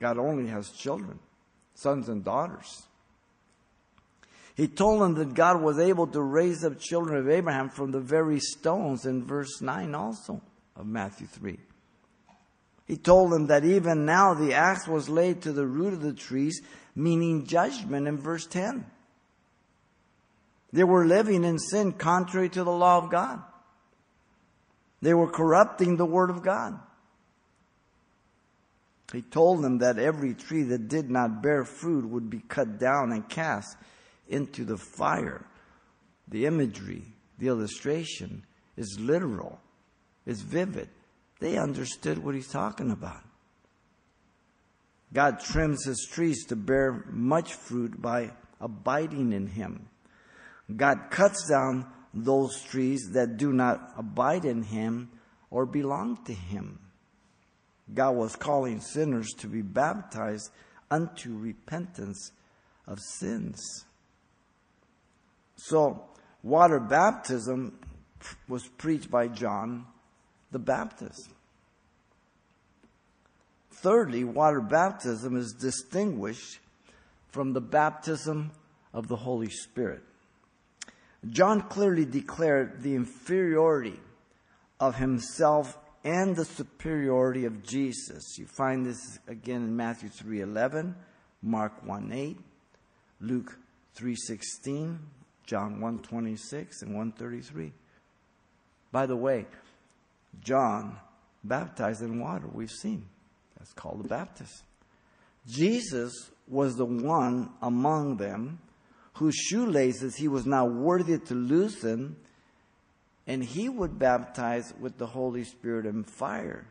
God 0.00 0.18
only 0.18 0.48
has 0.48 0.70
children, 0.70 1.18
sons 1.74 2.08
and 2.08 2.24
daughters. 2.24 2.86
He 4.54 4.68
told 4.68 5.02
them 5.02 5.14
that 5.14 5.34
God 5.34 5.62
was 5.62 5.78
able 5.78 6.06
to 6.08 6.22
raise 6.22 6.64
up 6.64 6.78
children 6.78 7.18
of 7.18 7.28
Abraham 7.28 7.70
from 7.70 7.92
the 7.92 8.00
very 8.00 8.40
stones 8.40 9.06
in 9.06 9.24
verse 9.24 9.60
9 9.60 9.94
also 9.94 10.42
of 10.76 10.86
Matthew 10.86 11.26
3. 11.26 11.58
He 12.86 12.96
told 12.96 13.30
them 13.30 13.46
that 13.46 13.64
even 13.64 14.04
now 14.04 14.34
the 14.34 14.54
axe 14.54 14.88
was 14.88 15.08
laid 15.08 15.42
to 15.42 15.52
the 15.52 15.66
root 15.66 15.92
of 15.92 16.02
the 16.02 16.12
trees, 16.12 16.60
meaning 16.94 17.46
judgment 17.46 18.08
in 18.08 18.18
verse 18.18 18.46
10. 18.46 18.84
They 20.72 20.84
were 20.84 21.06
living 21.06 21.44
in 21.44 21.58
sin 21.58 21.92
contrary 21.92 22.48
to 22.50 22.64
the 22.64 22.72
law 22.72 22.98
of 22.98 23.10
God. 23.10 23.42
They 25.02 25.14
were 25.14 25.30
corrupting 25.30 25.96
the 25.96 26.04
Word 26.04 26.30
of 26.30 26.42
God. 26.42 26.78
He 29.12 29.22
told 29.22 29.62
them 29.62 29.78
that 29.78 29.98
every 29.98 30.34
tree 30.34 30.62
that 30.64 30.88
did 30.88 31.10
not 31.10 31.42
bear 31.42 31.64
fruit 31.64 32.04
would 32.08 32.30
be 32.30 32.40
cut 32.40 32.78
down 32.78 33.12
and 33.12 33.28
cast 33.28 33.76
into 34.30 34.64
the 34.64 34.78
fire. 34.78 35.44
The 36.28 36.46
imagery, 36.46 37.02
the 37.38 37.48
illustration 37.48 38.44
is 38.76 38.98
literal, 39.00 39.60
is 40.26 40.42
vivid. 40.42 40.88
They 41.40 41.58
understood 41.58 42.18
what 42.18 42.34
he's 42.34 42.48
talking 42.48 42.90
about. 42.90 43.22
God 45.12 45.40
trims 45.40 45.84
his 45.84 46.08
trees 46.10 46.44
to 46.46 46.56
bear 46.56 47.04
much 47.10 47.54
fruit 47.54 48.00
by 48.00 48.30
abiding 48.60 49.32
in 49.32 49.48
him. 49.48 49.88
God 50.76 51.10
cuts 51.10 51.48
down 51.48 51.86
those 52.14 52.62
trees 52.62 53.10
that 53.14 53.36
do 53.36 53.52
not 53.52 53.92
abide 53.96 54.44
in 54.44 54.62
him 54.62 55.10
or 55.50 55.66
belong 55.66 56.22
to 56.24 56.32
him. 56.32 56.78
God 57.92 58.12
was 58.12 58.36
calling 58.36 58.80
sinners 58.80 59.30
to 59.38 59.48
be 59.48 59.62
baptized 59.62 60.50
unto 60.90 61.36
repentance 61.36 62.30
of 62.86 63.00
sins. 63.00 63.84
So, 65.62 66.02
water 66.42 66.80
baptism 66.80 67.78
was 68.48 68.66
preached 68.66 69.10
by 69.10 69.28
John 69.28 69.86
the 70.52 70.58
Baptist. 70.58 71.28
Thirdly, 73.70 74.24
water 74.24 74.62
baptism 74.62 75.36
is 75.36 75.52
distinguished 75.52 76.58
from 77.28 77.52
the 77.52 77.60
baptism 77.60 78.52
of 78.92 79.08
the 79.08 79.16
Holy 79.16 79.50
Spirit. 79.50 80.02
John 81.28 81.68
clearly 81.68 82.06
declared 82.06 82.82
the 82.82 82.94
inferiority 82.94 84.00
of 84.80 84.96
himself 84.96 85.78
and 86.02 86.34
the 86.34 86.46
superiority 86.46 87.44
of 87.44 87.62
Jesus. 87.62 88.38
You 88.38 88.46
find 88.46 88.86
this 88.86 89.18
again 89.28 89.62
in 89.62 89.76
Matthew 89.76 90.08
3:11, 90.08 90.94
Mark 91.42 91.84
1:8, 91.84 92.38
Luke 93.20 93.58
3:16, 93.94 94.98
John 95.50 95.80
126 95.80 96.82
and 96.82 96.94
133. 96.94 97.72
By 98.92 99.06
the 99.06 99.16
way, 99.16 99.46
John 100.44 100.96
baptized 101.42 102.02
in 102.02 102.20
water, 102.20 102.46
we've 102.52 102.70
seen. 102.70 103.06
That's 103.58 103.72
called 103.72 104.04
the 104.04 104.08
baptist. 104.08 104.62
Jesus 105.48 106.30
was 106.46 106.76
the 106.76 106.84
one 106.84 107.50
among 107.62 108.18
them 108.18 108.60
whose 109.14 109.34
shoelaces 109.34 110.14
he 110.14 110.28
was 110.28 110.46
now 110.46 110.66
worthy 110.66 111.18
to 111.18 111.34
loosen, 111.34 112.14
and 113.26 113.42
he 113.42 113.68
would 113.68 113.98
baptize 113.98 114.72
with 114.78 114.98
the 114.98 115.06
Holy 115.06 115.42
Spirit 115.42 115.84
and 115.84 116.08
fire, 116.08 116.64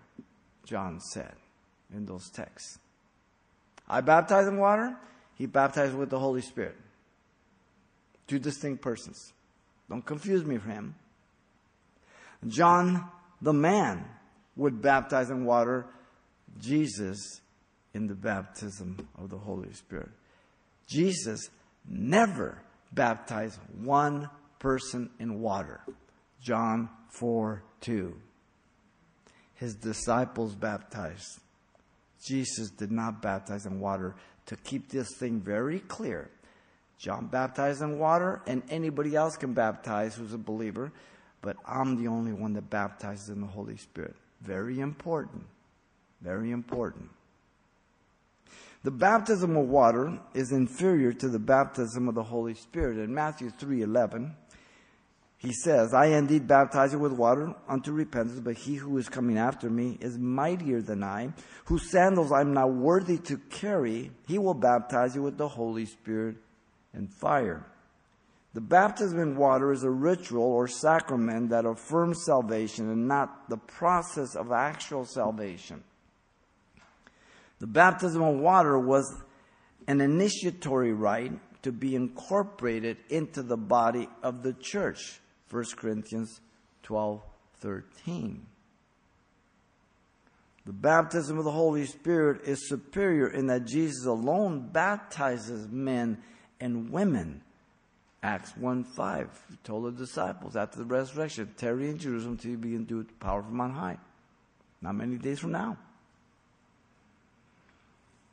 John 0.64 1.02
said 1.02 1.34
in 1.94 2.06
those 2.06 2.30
texts. 2.30 2.80
I 3.90 4.00
baptize 4.00 4.48
in 4.48 4.58
water, 4.58 4.96
he 5.36 5.48
baptized 5.48 5.96
with 5.96 6.10
the 6.10 6.20
Holy 6.20 6.42
Spirit. 6.42 6.78
Two 8.30 8.38
distinct 8.38 8.84
persons. 8.84 9.34
Don't 9.90 10.06
confuse 10.06 10.46
me 10.46 10.60
for 10.60 10.70
him. 10.70 10.94
John 12.48 13.10
the 13.42 13.54
man 13.54 14.06
would 14.56 14.84
baptize 14.84 15.32
in 15.32 15.46
water, 15.46 15.88
Jesus 16.60 17.42
in 17.96 18.06
the 18.06 18.14
baptism 18.14 19.08
of 19.18 19.32
the 19.32 19.38
Holy 19.38 19.74
Spirit. 19.74 20.10
Jesus 20.88 21.50
never 21.88 22.62
baptized 22.92 23.58
one 23.82 24.30
person 24.60 25.10
in 25.20 25.42
water. 25.42 25.82
John 26.40 26.88
4 27.10 27.64
2. 27.82 28.16
His 29.56 29.74
disciples 29.74 30.54
baptized. 30.54 31.40
Jesus 32.24 32.70
did 32.70 32.92
not 32.92 33.24
baptize 33.24 33.66
in 33.66 33.80
water. 33.80 34.16
To 34.46 34.56
keep 34.56 34.90
this 34.90 35.16
thing 35.18 35.40
very 35.40 35.80
clear, 35.80 36.30
John 37.00 37.28
baptized 37.28 37.82
in 37.82 37.98
water, 37.98 38.42
and 38.46 38.62
anybody 38.70 39.16
else 39.16 39.38
can 39.38 39.54
baptize 39.54 40.16
who's 40.16 40.34
a 40.34 40.38
believer, 40.38 40.92
but 41.42 41.56
I'm 41.66 41.96
the 41.96 42.10
only 42.10 42.34
one 42.34 42.52
that 42.54 42.70
baptizes 42.70 43.30
in 43.30 43.40
the 43.40 43.48
Holy 43.48 43.78
Spirit. 43.78 44.16
Very 44.42 44.82
important. 44.82 45.46
Very 46.22 46.52
important. 46.52 47.10
The 48.84 48.92
baptism 48.92 49.56
of 49.56 49.68
water 49.68 50.20
is 50.34 50.52
inferior 50.52 51.14
to 51.14 51.30
the 51.30 51.40
baptism 51.40 52.10
of 52.10 52.16
the 52.16 52.24
Holy 52.24 52.54
Spirit. 52.54 52.98
In 52.98 53.14
Matthew 53.14 53.50
3:11, 53.50 54.36
he 55.38 55.54
says, 55.54 55.94
I 55.94 56.08
indeed 56.08 56.48
baptize 56.48 56.92
you 56.92 57.00
with 57.00 57.14
water 57.14 57.56
unto 57.66 57.94
repentance, 57.94 58.42
but 58.42 58.58
he 58.58 58.76
who 58.76 58.98
is 58.98 59.08
coming 59.08 59.38
after 59.38 59.70
me 59.70 59.98
is 60.02 60.18
mightier 60.18 60.82
than 60.82 61.02
I, 61.02 61.32
whose 61.66 61.90
sandals 61.90 62.34
I 62.34 62.42
am 62.42 62.54
not 62.54 62.74
worthy 62.74 63.18
to 63.20 63.38
carry. 63.50 64.12
He 64.28 64.38
will 64.38 64.54
baptize 64.54 65.16
you 65.16 65.24
with 65.24 65.38
the 65.38 65.48
Holy 65.48 65.86
Spirit 65.86 66.36
and 66.94 67.14
fire. 67.14 67.66
The 68.54 68.62
baptism 68.62 69.20
in 69.20 69.36
water 69.36 69.72
is 69.72 69.84
a 69.84 69.90
ritual 69.90 70.44
or 70.44 70.68
sacrament 70.68 71.50
that 71.50 71.66
affirms 71.66 72.26
salvation 72.26 72.90
and 72.90 73.08
not 73.08 73.50
the 73.50 73.58
process 73.58 74.36
of 74.36 74.52
actual 74.52 75.06
salvation. 75.06 75.84
The 77.60 77.68
baptism 77.68 78.24
of 78.24 78.38
water 78.38 78.80
was 78.80 79.22
an 79.88 80.02
initiatory 80.02 80.94
rite 80.94 81.34
to 81.62 81.72
be 81.72 81.96
incorporated 81.96 82.98
into 83.10 83.44
the 83.44 83.58
body 83.58 84.08
of 84.24 84.44
the 84.44 84.54
church. 84.54 85.20
1 85.52 85.64
Corinthians 85.76 86.42
12 86.84 87.22
13. 87.60 88.46
The 90.66 90.74
baptism 90.74 91.38
of 91.38 91.44
the 91.44 91.52
Holy 91.52 91.86
Spirit 91.86 92.48
is 92.48 92.70
superior 92.70 93.28
in 93.28 93.48
that 93.48 93.66
Jesus 93.66 94.06
alone 94.06 94.70
baptizes 94.72 95.68
men 95.68 96.20
and 96.60 96.92
women. 96.92 97.42
Acts 98.22 98.56
1 98.58 98.84
5 98.84 99.44
he 99.50 99.56
told 99.64 99.86
the 99.86 99.92
disciples 99.92 100.56
after 100.56 100.80
the 100.80 100.86
resurrection, 100.86 101.54
tarry 101.56 101.90
in 101.90 101.98
Jerusalem 101.98 102.38
till 102.38 102.52
you 102.52 102.58
be 102.58 102.76
endued 102.76 103.08
with 103.08 103.20
power 103.20 103.42
from 103.42 103.62
on 103.62 103.72
high. 103.72 103.98
Not 104.82 104.96
many 104.96 105.18
days 105.18 105.40
from 105.40 105.52
now. 105.52 105.78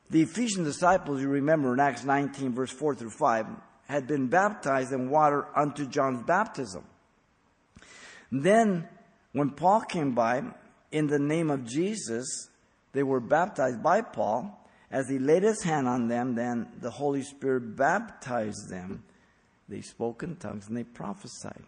The 0.09 0.21
Ephesian 0.21 0.63
disciples, 0.63 1.21
you 1.21 1.27
remember 1.27 1.73
in 1.73 1.79
Acts 1.79 2.05
19, 2.05 2.53
verse 2.53 2.71
4 2.71 2.95
through 2.95 3.09
5, 3.09 3.47
had 3.87 4.07
been 4.07 4.27
baptized 4.27 4.91
in 4.91 5.09
water 5.09 5.47
unto 5.55 5.85
John's 5.85 6.23
baptism. 6.23 6.83
Then, 8.31 8.87
when 9.33 9.51
Paul 9.51 9.81
came 9.81 10.13
by, 10.13 10.43
in 10.91 11.07
the 11.07 11.19
name 11.19 11.49
of 11.49 11.65
Jesus, 11.65 12.49
they 12.93 13.03
were 13.03 13.19
baptized 13.19 13.83
by 13.83 14.01
Paul. 14.01 14.57
As 14.89 15.09
he 15.09 15.19
laid 15.19 15.43
his 15.43 15.63
hand 15.63 15.87
on 15.87 16.07
them, 16.07 16.35
then 16.35 16.67
the 16.79 16.89
Holy 16.89 17.21
Spirit 17.21 17.75
baptized 17.75 18.69
them. 18.69 19.03
They 19.67 19.81
spoke 19.81 20.23
in 20.23 20.37
tongues 20.37 20.67
and 20.67 20.77
they 20.77 20.85
prophesied. 20.85 21.63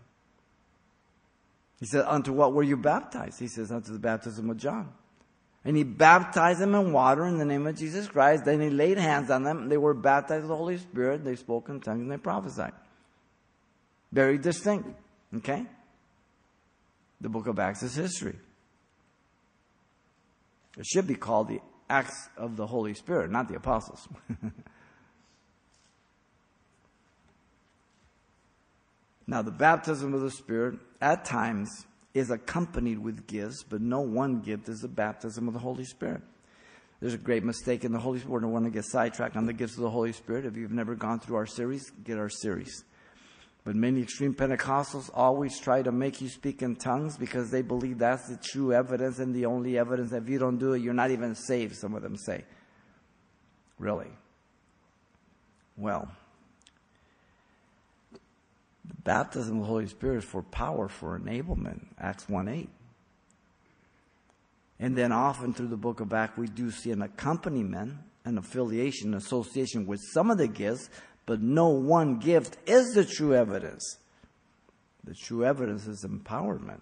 He 1.79 1.85
said, 1.85 2.05
Unto 2.07 2.31
what 2.31 2.53
were 2.53 2.63
you 2.63 2.77
baptized? 2.77 3.39
He 3.39 3.47
says, 3.47 3.71
Unto 3.71 3.91
the 3.91 3.99
baptism 3.99 4.49
of 4.49 4.57
John. 4.57 4.93
And 5.65 5.75
he 5.75 5.83
baptized 5.83 6.61
them 6.61 6.73
in 6.73 6.93
water 6.93 7.25
in 7.25 7.37
the 7.37 7.45
name 7.45 7.67
of 7.67 7.77
Jesus 7.77 8.07
Christ. 8.07 8.45
Then 8.45 8.61
he 8.61 8.69
laid 8.69 8.97
hands 8.97 9.29
on 9.29 9.43
them. 9.43 9.67
They 9.67 9.77
were 9.77 9.93
baptized 9.93 10.43
with 10.43 10.49
the 10.49 10.55
Holy 10.55 10.77
Spirit. 10.77 11.25
They 11.25 11.35
spoke 11.35 11.67
in 11.67 11.81
tongues 11.81 12.01
and 12.01 12.11
they 12.11 12.17
prophesied. 12.17 12.71
Very 14.11 14.37
distinct. 14.37 14.89
Okay? 15.35 15.65
The 17.19 17.29
book 17.29 17.47
of 17.47 17.59
Acts 17.59 17.83
is 17.83 17.95
history. 17.95 18.37
It 20.77 20.85
should 20.85 21.07
be 21.07 21.15
called 21.15 21.49
the 21.49 21.59
Acts 21.89 22.29
of 22.37 22.55
the 22.55 22.67
Holy 22.67 22.93
Spirit, 22.93 23.31
not 23.31 23.47
the 23.47 23.55
Apostles. 23.55 24.07
now, 29.27 29.41
the 29.41 29.51
baptism 29.51 30.13
of 30.13 30.21
the 30.21 30.31
Spirit, 30.31 30.77
at 31.01 31.25
times, 31.25 31.87
is 32.13 32.29
accompanied 32.29 32.99
with 32.99 33.25
gifts, 33.27 33.63
but 33.63 33.81
no 33.81 34.01
one 34.01 34.41
gift 34.41 34.69
is 34.69 34.79
the 34.79 34.87
baptism 34.87 35.47
of 35.47 35.53
the 35.53 35.59
Holy 35.59 35.85
Spirit. 35.85 36.21
There's 36.99 37.13
a 37.13 37.17
great 37.17 37.43
mistake 37.43 37.85
in 37.85 37.91
the 37.91 37.99
Holy 37.99 38.19
Spirit. 38.19 38.39
I 38.39 38.41
don't 38.41 38.51
want 38.51 38.65
to 38.65 38.71
get 38.71 38.85
sidetracked 38.85 39.37
on 39.37 39.45
the 39.45 39.53
gifts 39.53 39.75
of 39.75 39.83
the 39.83 39.89
Holy 39.89 40.11
Spirit. 40.11 40.45
If 40.45 40.57
you've 40.57 40.71
never 40.71 40.95
gone 40.95 41.19
through 41.19 41.37
our 41.37 41.45
series, 41.45 41.89
get 42.03 42.17
our 42.17 42.29
series. 42.29 42.83
But 43.65 43.75
many 43.75 44.01
extreme 44.01 44.33
Pentecostals 44.33 45.09
always 45.13 45.59
try 45.59 45.81
to 45.81 45.91
make 45.91 46.21
you 46.21 46.29
speak 46.29 46.61
in 46.61 46.75
tongues 46.75 47.17
because 47.17 47.51
they 47.51 47.61
believe 47.61 47.99
that's 47.99 48.27
the 48.27 48.37
true 48.37 48.73
evidence 48.73 49.19
and 49.19 49.35
the 49.35 49.45
only 49.45 49.77
evidence. 49.77 50.13
If 50.13 50.29
you 50.29 50.39
don't 50.39 50.57
do 50.57 50.73
it, 50.73 50.81
you're 50.81 50.93
not 50.93 51.11
even 51.11 51.35
saved, 51.35 51.75
some 51.75 51.93
of 51.93 52.01
them 52.01 52.15
say. 52.15 52.45
Really? 53.77 54.11
Well, 55.77 56.09
the 58.11 59.01
baptism 59.03 59.57
of 59.57 59.61
the 59.61 59.67
Holy 59.67 59.87
Spirit 59.87 60.17
is 60.17 60.23
for 60.23 60.41
power, 60.41 60.87
for 60.87 61.19
enablement, 61.19 61.85
Acts 61.99 62.27
1 62.27 62.47
8. 62.47 62.69
And 64.79 64.95
then 64.95 65.11
often 65.11 65.53
through 65.53 65.67
the 65.67 65.77
book 65.77 65.99
of 65.99 66.13
Acts, 66.13 66.37
we 66.37 66.47
do 66.47 66.71
see 66.71 66.91
an 66.91 67.01
accompaniment, 67.01 67.95
an 68.23 68.37
affiliation, 68.37 69.09
an 69.09 69.17
association 69.17 69.85
with 69.85 69.99
some 70.13 70.31
of 70.31 70.37
the 70.37 70.47
gifts 70.47 70.89
but 71.29 71.43
no 71.43 71.67
one 71.67 72.17
gift 72.17 72.57
is 72.65 72.95
the 72.95 73.05
true 73.05 73.35
evidence. 73.35 73.99
The 75.03 75.13
true 75.13 75.45
evidence 75.45 75.85
is 75.85 76.03
empowerment 76.03 76.81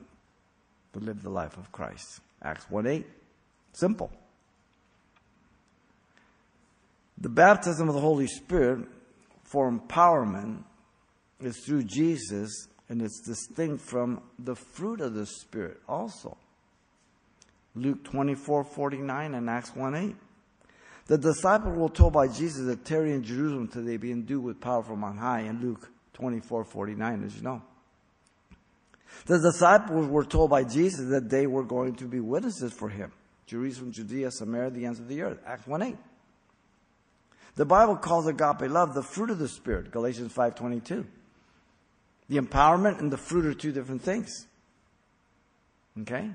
to 0.93 0.99
live 0.99 1.21
the 1.21 1.29
life 1.29 1.57
of 1.57 1.69
Christ. 1.73 2.21
Acts 2.41 2.63
1 2.69 2.87
8. 2.87 3.05
Simple. 3.73 4.09
The 7.17 7.27
baptism 7.27 7.89
of 7.89 7.95
the 7.95 7.99
Holy 7.99 8.27
Spirit 8.27 8.87
for 9.43 9.69
empowerment 9.69 10.63
is 11.41 11.57
through 11.65 11.83
Jesus 11.83 12.69
and 12.87 13.01
it's 13.01 13.19
distinct 13.19 13.83
from 13.83 14.21
the 14.39 14.55
fruit 14.55 15.01
of 15.01 15.13
the 15.13 15.25
Spirit 15.25 15.81
also. 15.89 16.37
Luke 17.75 18.01
24 18.05 18.63
49 18.63 19.35
and 19.35 19.49
Acts 19.49 19.75
1 19.75 19.93
8. 19.93 20.15
The 21.07 21.17
disciples 21.17 21.77
were 21.77 21.89
told 21.89 22.13
by 22.13 22.27
Jesus 22.27 22.65
that 22.65 22.83
tarry 22.83 23.13
in 23.13 23.23
Jerusalem 23.23 23.63
until 23.63 23.83
they 23.83 23.97
be 23.97 24.11
endued 24.11 24.43
with 24.43 24.59
power 24.59 24.83
from 24.83 25.03
on 25.03 25.17
high 25.17 25.41
in 25.41 25.61
Luke 25.61 25.89
24 26.13 26.65
49, 26.65 27.23
as 27.23 27.35
you 27.35 27.41
know. 27.43 27.61
The 29.25 29.39
disciples 29.39 30.07
were 30.07 30.25
told 30.25 30.49
by 30.49 30.63
Jesus 30.63 31.09
that 31.09 31.29
they 31.29 31.47
were 31.47 31.63
going 31.63 31.95
to 31.95 32.05
be 32.05 32.19
witnesses 32.19 32.73
for 32.73 32.89
him. 32.89 33.11
Jerusalem, 33.45 33.93
Judea, 33.93 34.31
Samaria, 34.31 34.69
the 34.69 34.85
ends 34.85 34.99
of 34.99 35.07
the 35.07 35.21
earth. 35.21 35.39
Acts 35.45 35.65
1 35.65 35.81
8. 35.81 35.97
The 37.55 37.65
Bible 37.65 37.95
calls 37.95 38.27
agape 38.27 38.69
love 38.69 38.93
the 38.93 39.01
fruit 39.01 39.29
of 39.29 39.39
the 39.39 39.47
Spirit, 39.47 39.91
Galatians 39.91 40.33
5.22. 40.33 41.05
The 42.29 42.37
empowerment 42.37 42.99
and 42.99 43.11
the 43.11 43.17
fruit 43.17 43.45
are 43.45 43.53
two 43.53 43.71
different 43.71 44.01
things. 44.01 44.45
Okay? 46.01 46.29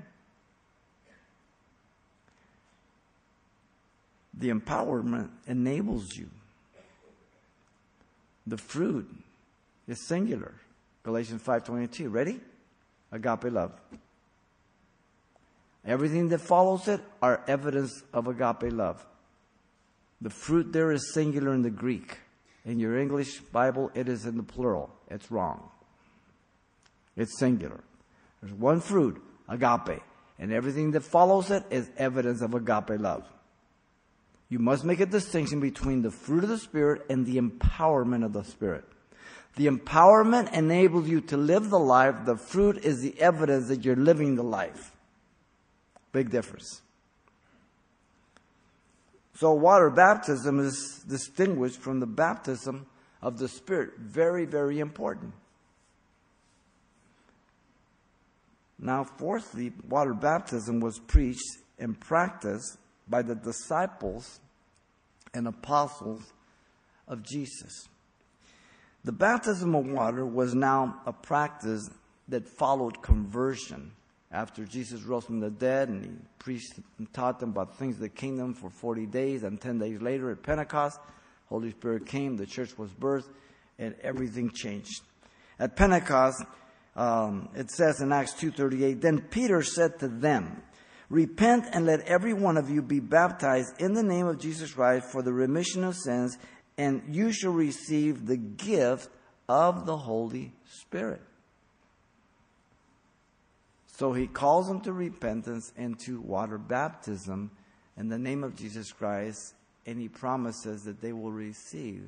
The 4.33 4.49
empowerment 4.49 5.29
enables 5.47 6.15
you. 6.15 6.29
The 8.47 8.57
fruit 8.57 9.09
is 9.87 10.05
singular. 10.07 10.53
Galatians 11.03 11.41
5:22. 11.41 12.09
Ready? 12.09 12.41
Agape 13.11 13.51
love. 13.51 13.71
Everything 15.85 16.29
that 16.29 16.39
follows 16.39 16.87
it 16.87 17.01
are 17.21 17.43
evidence 17.47 18.03
of 18.13 18.27
agape 18.27 18.71
love. 18.71 19.05
The 20.21 20.29
fruit 20.29 20.71
there 20.71 20.91
is 20.91 21.13
singular 21.13 21.53
in 21.53 21.61
the 21.61 21.69
Greek. 21.69 22.19
In 22.65 22.79
your 22.79 22.97
English 22.97 23.41
Bible, 23.51 23.91
it 23.93 24.07
is 24.07 24.25
in 24.25 24.37
the 24.37 24.43
plural. 24.43 24.89
It's 25.09 25.29
wrong. 25.29 25.69
It's 27.17 27.37
singular. 27.37 27.81
There's 28.41 28.53
one 28.53 28.79
fruit, 28.79 29.21
agape, 29.49 30.01
and 30.39 30.53
everything 30.53 30.91
that 30.91 31.03
follows 31.03 31.51
it 31.51 31.65
is 31.69 31.89
evidence 31.97 32.41
of 32.41 32.53
agape 32.53 32.99
love. 32.99 33.25
You 34.49 34.59
must 34.59 34.83
make 34.83 34.99
a 34.99 35.05
distinction 35.05 35.59
between 35.59 36.01
the 36.01 36.11
fruit 36.11 36.43
of 36.43 36.49
the 36.49 36.57
Spirit 36.57 37.03
and 37.09 37.25
the 37.25 37.37
empowerment 37.37 38.23
of 38.23 38.33
the 38.33 38.43
Spirit. 38.43 38.85
The 39.55 39.67
empowerment 39.67 40.53
enables 40.53 41.07
you 41.07 41.21
to 41.21 41.37
live 41.37 41.69
the 41.69 41.79
life. 41.79 42.25
The 42.25 42.37
fruit 42.37 42.77
is 42.77 43.01
the 43.01 43.19
evidence 43.19 43.67
that 43.67 43.85
you're 43.85 43.95
living 43.95 44.35
the 44.35 44.43
life. 44.43 44.91
Big 46.11 46.29
difference. 46.29 46.81
So 49.35 49.53
water 49.53 49.89
baptism 49.89 50.59
is 50.59 51.03
distinguished 51.07 51.79
from 51.79 51.99
the 51.99 52.05
baptism 52.05 52.85
of 53.21 53.37
the 53.37 53.47
Spirit. 53.47 53.97
Very, 53.97 54.45
very 54.45 54.79
important. 54.79 55.33
Now, 58.79 59.03
fourthly, 59.03 59.71
water 59.87 60.13
baptism 60.13 60.79
was 60.79 60.99
preached 60.99 61.57
and 61.79 61.99
practiced 61.99 62.77
by 63.07 63.21
the 63.21 63.35
disciples 63.35 64.39
and 65.33 65.47
apostles 65.47 66.21
of 67.07 67.23
Jesus. 67.23 67.87
The 69.03 69.11
baptism 69.11 69.75
of 69.75 69.85
water 69.87 70.25
was 70.25 70.55
now 70.55 71.01
a 71.05 71.11
practice 71.11 71.89
that 72.29 72.47
followed 72.47 73.01
conversion 73.01 73.91
after 74.33 74.65
Jesus 74.65 75.03
rose 75.03 75.25
from 75.25 75.39
the 75.39 75.51
dead 75.51 75.89
and 75.89 76.03
he 76.03 76.11
preached 76.39 76.73
and 76.97 77.13
taught 77.13 77.39
them 77.39 77.49
about 77.49 77.77
things 77.77 77.95
of 77.95 78.01
the 78.01 78.09
kingdom 78.09 78.53
for 78.53 78.69
40 78.69 79.05
days 79.05 79.43
and 79.43 79.61
10 79.61 79.77
days 79.77 80.01
later 80.01 80.31
at 80.31 80.41
Pentecost, 80.41 80.99
Holy 81.47 81.69
Spirit 81.71 82.07
came, 82.07 82.35
the 82.35 82.47
church 82.47 82.75
was 82.77 82.89
birthed, 82.91 83.29
and 83.77 83.93
everything 84.01 84.49
changed. 84.49 85.01
At 85.59 85.75
Pentecost, 85.75 86.43
um, 86.95 87.49
it 87.55 87.69
says 87.69 88.01
in 88.01 88.11
Acts 88.11 88.33
2.38, 88.33 89.01
Then 89.01 89.21
Peter 89.21 89.61
said 89.61 89.99
to 89.99 90.07
them, 90.07 90.63
Repent 91.13 91.67
and 91.71 91.85
let 91.85 91.99
every 92.07 92.33
one 92.33 92.57
of 92.57 92.71
you 92.71 92.81
be 92.81 92.99
baptized 92.99 93.79
in 93.79 93.93
the 93.93 94.01
name 94.01 94.25
of 94.25 94.39
Jesus 94.39 94.73
Christ 94.73 95.11
for 95.11 95.21
the 95.21 95.31
remission 95.31 95.83
of 95.83 95.95
sins, 95.95 96.39
and 96.75 97.03
you 97.07 97.31
shall 97.31 97.51
receive 97.51 98.25
the 98.25 98.35
gift 98.35 99.09
of 99.47 99.85
the 99.85 99.95
Holy 99.95 100.53
Spirit. 100.65 101.21
So 103.85 104.13
he 104.13 104.25
calls 104.25 104.67
them 104.67 104.81
to 104.81 104.91
repentance 104.91 105.71
and 105.77 105.99
to 105.99 106.19
water 106.19 106.57
baptism 106.57 107.51
in 107.95 108.09
the 108.09 108.17
name 108.17 108.43
of 108.43 108.55
Jesus 108.55 108.91
Christ, 108.91 109.53
and 109.85 109.99
he 109.99 110.09
promises 110.09 110.81
that 110.85 110.99
they 110.99 111.13
will 111.13 111.31
receive 111.31 112.05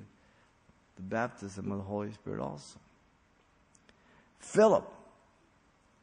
the 0.95 1.03
baptism 1.03 1.71
of 1.71 1.77
the 1.77 1.83
Holy 1.83 2.11
Spirit 2.11 2.41
also. 2.41 2.79
Philip, 4.39 4.91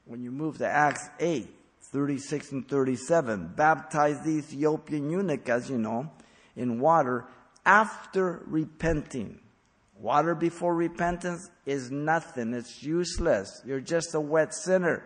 when 0.05 0.23
you 0.23 0.31
move 0.31 0.59
to 0.59 0.69
Acts 0.69 1.11
8, 1.19 1.53
36 1.93 2.53
and 2.53 2.69
37, 2.69 3.53
baptized 3.55 4.25
the 4.25 4.39
Ethiopian 4.39 5.11
eunuch, 5.11 5.49
as 5.49 5.69
you 5.69 5.79
know, 5.79 6.11
in 6.57 6.81
water 6.81 7.27
after 7.67 8.43
repenting. 8.47 9.39
Water 9.99 10.35
before 10.35 10.75
repentance 10.75 11.49
is 11.65 11.91
nothing. 11.91 12.55
It's 12.55 12.83
useless. 12.83 13.63
You're 13.65 13.81
just 13.81 14.15
a 14.15 14.21
wet 14.21 14.55
sinner. 14.55 15.05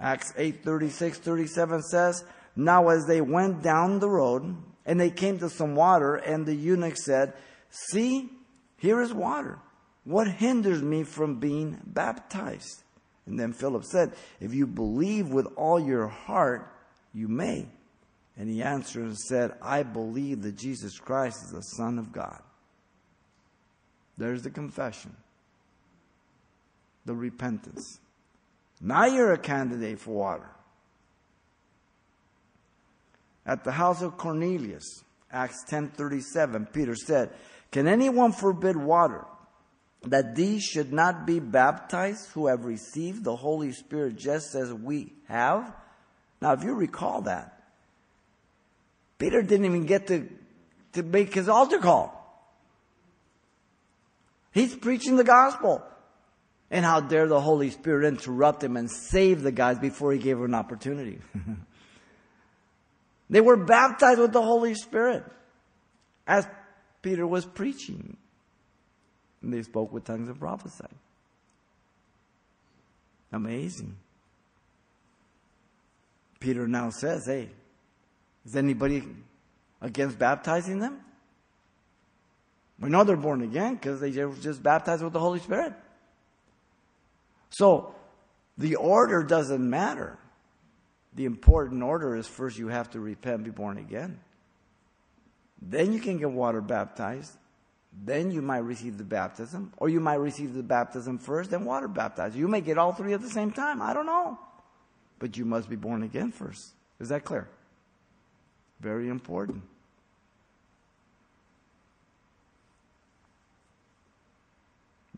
Acts 0.00 0.32
8, 0.36 0.64
36, 0.64 1.18
37 1.18 1.82
says, 1.82 2.24
Now 2.56 2.88
as 2.88 3.06
they 3.06 3.20
went 3.20 3.62
down 3.62 4.00
the 4.00 4.08
road, 4.08 4.56
and 4.86 4.98
they 4.98 5.10
came 5.10 5.38
to 5.38 5.50
some 5.50 5.76
water, 5.76 6.16
and 6.16 6.46
the 6.46 6.54
eunuch 6.54 6.96
said, 6.96 7.34
See, 7.68 8.30
here 8.78 9.00
is 9.00 9.12
water. 9.12 9.58
What 10.04 10.26
hinders 10.26 10.82
me 10.82 11.04
from 11.04 11.38
being 11.38 11.78
baptized? 11.84 12.82
And 13.30 13.38
then 13.38 13.52
Philip 13.52 13.84
said, 13.84 14.12
If 14.40 14.52
you 14.52 14.66
believe 14.66 15.28
with 15.28 15.46
all 15.54 15.78
your 15.78 16.08
heart, 16.08 16.68
you 17.14 17.28
may. 17.28 17.68
And 18.36 18.50
he 18.50 18.60
answered 18.60 19.04
and 19.04 19.16
said, 19.16 19.52
I 19.62 19.84
believe 19.84 20.42
that 20.42 20.56
Jesus 20.56 20.98
Christ 20.98 21.44
is 21.44 21.52
the 21.52 21.62
Son 21.62 22.00
of 22.00 22.10
God. 22.10 22.42
There's 24.18 24.42
the 24.42 24.50
confession, 24.50 25.14
the 27.04 27.14
repentance. 27.14 28.00
Now 28.80 29.06
you're 29.06 29.32
a 29.32 29.38
candidate 29.38 30.00
for 30.00 30.10
water. 30.10 30.50
At 33.46 33.62
the 33.62 33.72
house 33.72 34.02
of 34.02 34.18
Cornelius, 34.18 35.04
Acts 35.32 35.64
10:37, 35.70 36.72
Peter 36.72 36.96
said, 36.96 37.32
"Can 37.70 37.86
anyone 37.86 38.32
forbid 38.32 38.76
water 38.76 39.24
that 40.02 40.34
these 40.34 40.62
should 40.62 40.92
not 40.92 41.26
be 41.26 41.40
baptized 41.40 42.30
who 42.30 42.46
have 42.46 42.64
received 42.64 43.24
the 43.24 43.36
Holy 43.36 43.72
Spirit 43.72 44.16
just 44.16 44.54
as 44.54 44.72
we 44.72 45.12
have?" 45.28 45.74
Now, 46.40 46.52
if 46.52 46.64
you 46.64 46.74
recall 46.74 47.22
that, 47.22 47.60
Peter 49.18 49.42
didn't 49.42 49.66
even 49.66 49.84
get 49.84 50.06
to, 50.06 50.28
to 50.94 51.02
make 51.02 51.34
his 51.34 51.48
altar 51.48 51.78
call. 51.78 52.16
He's 54.52 54.74
preaching 54.74 55.16
the 55.16 55.24
gospel. 55.24 55.84
And 56.72 56.84
how 56.84 57.00
dare 57.00 57.26
the 57.26 57.40
Holy 57.40 57.70
Spirit 57.70 58.06
interrupt 58.06 58.62
him 58.62 58.76
and 58.76 58.90
save 58.90 59.42
the 59.42 59.50
guys 59.50 59.78
before 59.78 60.12
he 60.12 60.18
gave 60.18 60.36
them 60.36 60.46
an 60.46 60.54
opportunity. 60.54 61.20
they 63.30 63.40
were 63.40 63.56
baptized 63.56 64.20
with 64.20 64.32
the 64.32 64.42
Holy 64.42 64.74
Spirit 64.74 65.24
as 66.28 66.46
Peter 67.02 67.26
was 67.26 67.44
preaching. 67.44 68.16
And 69.42 69.52
they 69.52 69.62
spoke 69.62 69.92
with 69.92 70.04
tongues 70.04 70.28
and 70.28 70.38
prophesied. 70.38 70.94
Amazing. 73.32 73.96
Peter 76.40 76.66
now 76.66 76.90
says, 76.90 77.26
Hey, 77.26 77.48
is 78.44 78.56
anybody 78.56 79.02
against 79.80 80.18
baptizing 80.18 80.78
them? 80.78 81.00
We 82.80 82.88
know 82.88 83.04
they're 83.04 83.16
born 83.16 83.42
again 83.42 83.74
because 83.74 84.00
they 84.00 84.10
were 84.24 84.34
just 84.36 84.62
baptized 84.62 85.02
with 85.02 85.12
the 85.12 85.20
Holy 85.20 85.38
Spirit. 85.38 85.74
So 87.50 87.94
the 88.56 88.76
order 88.76 89.22
doesn't 89.22 89.68
matter. 89.68 90.18
The 91.14 91.26
important 91.26 91.82
order 91.82 92.16
is 92.16 92.26
first 92.26 92.56
you 92.58 92.68
have 92.68 92.90
to 92.90 93.00
repent, 93.00 93.44
be 93.44 93.50
born 93.50 93.76
again. 93.76 94.18
Then 95.60 95.92
you 95.92 96.00
can 96.00 96.16
get 96.16 96.30
water 96.30 96.62
baptized. 96.62 97.36
Then 97.92 98.30
you 98.30 98.40
might 98.40 98.58
receive 98.58 98.98
the 98.98 99.04
baptism, 99.04 99.72
or 99.76 99.88
you 99.88 100.00
might 100.00 100.14
receive 100.14 100.54
the 100.54 100.62
baptism 100.62 101.18
first, 101.18 101.50
then 101.50 101.64
water 101.64 101.88
baptized. 101.88 102.36
You 102.36 102.48
may 102.48 102.60
get 102.60 102.78
all 102.78 102.92
three 102.92 103.12
at 103.12 103.20
the 103.20 103.30
same 103.30 103.50
time. 103.50 103.82
I 103.82 103.92
don't 103.92 104.06
know. 104.06 104.38
But 105.18 105.36
you 105.36 105.44
must 105.44 105.68
be 105.68 105.76
born 105.76 106.02
again 106.02 106.30
first. 106.30 106.72
Is 106.98 107.08
that 107.08 107.24
clear? 107.24 107.48
Very 108.80 109.08
important. 109.08 109.62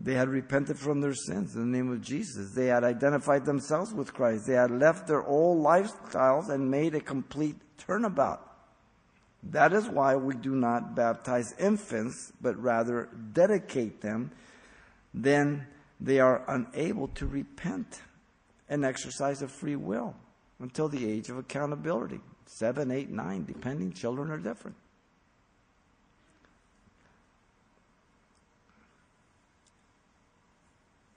They 0.00 0.14
had 0.14 0.28
repented 0.28 0.78
from 0.78 1.00
their 1.00 1.14
sins 1.14 1.54
in 1.54 1.70
the 1.70 1.76
name 1.78 1.92
of 1.92 2.00
Jesus. 2.00 2.54
They 2.54 2.66
had 2.66 2.82
identified 2.82 3.44
themselves 3.44 3.94
with 3.94 4.12
Christ. 4.12 4.46
They 4.48 4.54
had 4.54 4.72
left 4.72 5.06
their 5.06 5.22
old 5.22 5.64
lifestyles 5.64 6.48
and 6.48 6.68
made 6.68 6.96
a 6.96 7.00
complete 7.00 7.54
turnabout. 7.78 8.51
That 9.42 9.72
is 9.72 9.88
why 9.88 10.16
we 10.16 10.34
do 10.34 10.54
not 10.54 10.94
baptize 10.94 11.54
infants, 11.58 12.32
but 12.40 12.60
rather 12.62 13.08
dedicate 13.32 14.00
them. 14.00 14.30
Then 15.12 15.66
they 16.00 16.20
are 16.20 16.42
unable 16.48 17.08
to 17.08 17.26
repent 17.26 18.02
and 18.68 18.84
exercise 18.84 19.42
a 19.42 19.48
free 19.48 19.76
will 19.76 20.14
until 20.60 20.88
the 20.88 21.10
age 21.10 21.28
of 21.28 21.38
accountability. 21.38 22.20
Seven, 22.46 22.90
eight, 22.90 23.10
nine, 23.10 23.44
depending. 23.44 23.92
Children 23.92 24.30
are 24.30 24.38
different. 24.38 24.76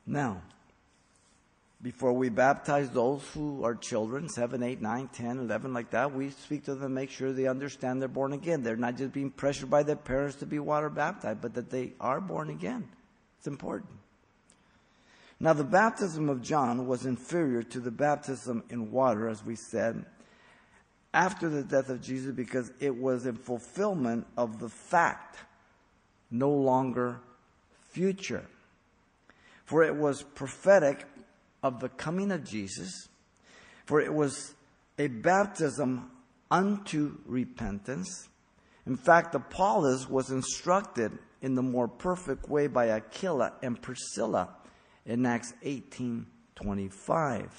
Now, 0.07 0.41
before 1.86 2.13
we 2.13 2.30
baptize 2.30 2.89
those 2.89 3.21
who 3.36 3.63
are 3.63 3.76
children, 3.76 4.28
7, 4.28 4.63
8, 4.63 4.82
9, 4.82 5.08
10, 5.13 5.38
11, 5.38 5.71
like 5.71 5.91
that, 5.91 6.12
we 6.12 6.32
speak 6.32 6.65
to 6.65 6.74
them, 6.74 6.95
make 6.95 7.12
sure 7.12 7.32
they 7.32 7.45
understand 7.45 8.02
they're 8.02 8.08
born 8.08 8.34
again. 8.34 8.63
They're 8.63 8.76
not 8.76 8.98
just 8.98 9.13
being 9.13 9.30
pressured 9.30 9.69
by 9.69 9.84
their 9.84 9.95
parents 9.95 10.38
to 10.38 10.48
be 10.48 10.58
water 10.58 10.89
baptized, 10.89 11.41
but 11.41 11.54
that 11.54 11.69
they 11.69 11.93
are 12.00 12.19
born 12.19 12.50
again. 12.50 12.89
It's 13.38 13.45
important. 13.45 13.91
Now, 15.39 15.54
the 15.54 15.63
baptism 15.63 16.28
of 16.28 16.41
John 16.41 16.88
was 16.88 17.06
inferior 17.06 17.62
to 17.62 17.80
the 17.80 17.91
baptism 17.91 18.63
in 18.71 18.89
water, 18.89 19.30
as 19.30 19.45
we 19.45 19.56
said, 19.56 20.06
after 21.13 21.50
the 21.50 21.62
death 21.62 21.89
of 21.89 22.02
Jesus, 22.02 22.34
because 22.34 22.71
it 22.80 22.98
was 22.98 23.28
in 23.28 23.36
fulfillment 23.36 24.26
of 24.38 24.58
the 24.58 24.69
fact, 24.69 25.38
no 26.32 26.50
longer 26.50 27.19
future 27.91 28.48
for 29.65 29.84
it 29.84 29.95
was 29.95 30.21
prophetic 30.21 31.06
of 31.65 31.80
the 31.80 31.89
coming 31.89 32.32
of 32.32 32.43
Jesus, 32.43 33.10
for 33.86 33.99
it 33.99 34.13
was 34.13 34.54
a 34.99 35.08
baptism 35.08 36.12
unto 36.51 37.17
repentance, 37.25 38.30
In 38.86 38.95
fact, 38.95 39.34
Apollos 39.34 40.08
was 40.08 40.30
instructed 40.30 41.17
in 41.41 41.56
the 41.56 41.63
more 41.63 41.88
perfect 41.88 42.47
way 42.47 42.67
by 42.67 42.89
Aquila 42.89 43.54
and 43.63 43.82
Priscilla 43.82 44.49
in 45.08 45.25
Acts 45.25 45.54
18:25 45.63 47.49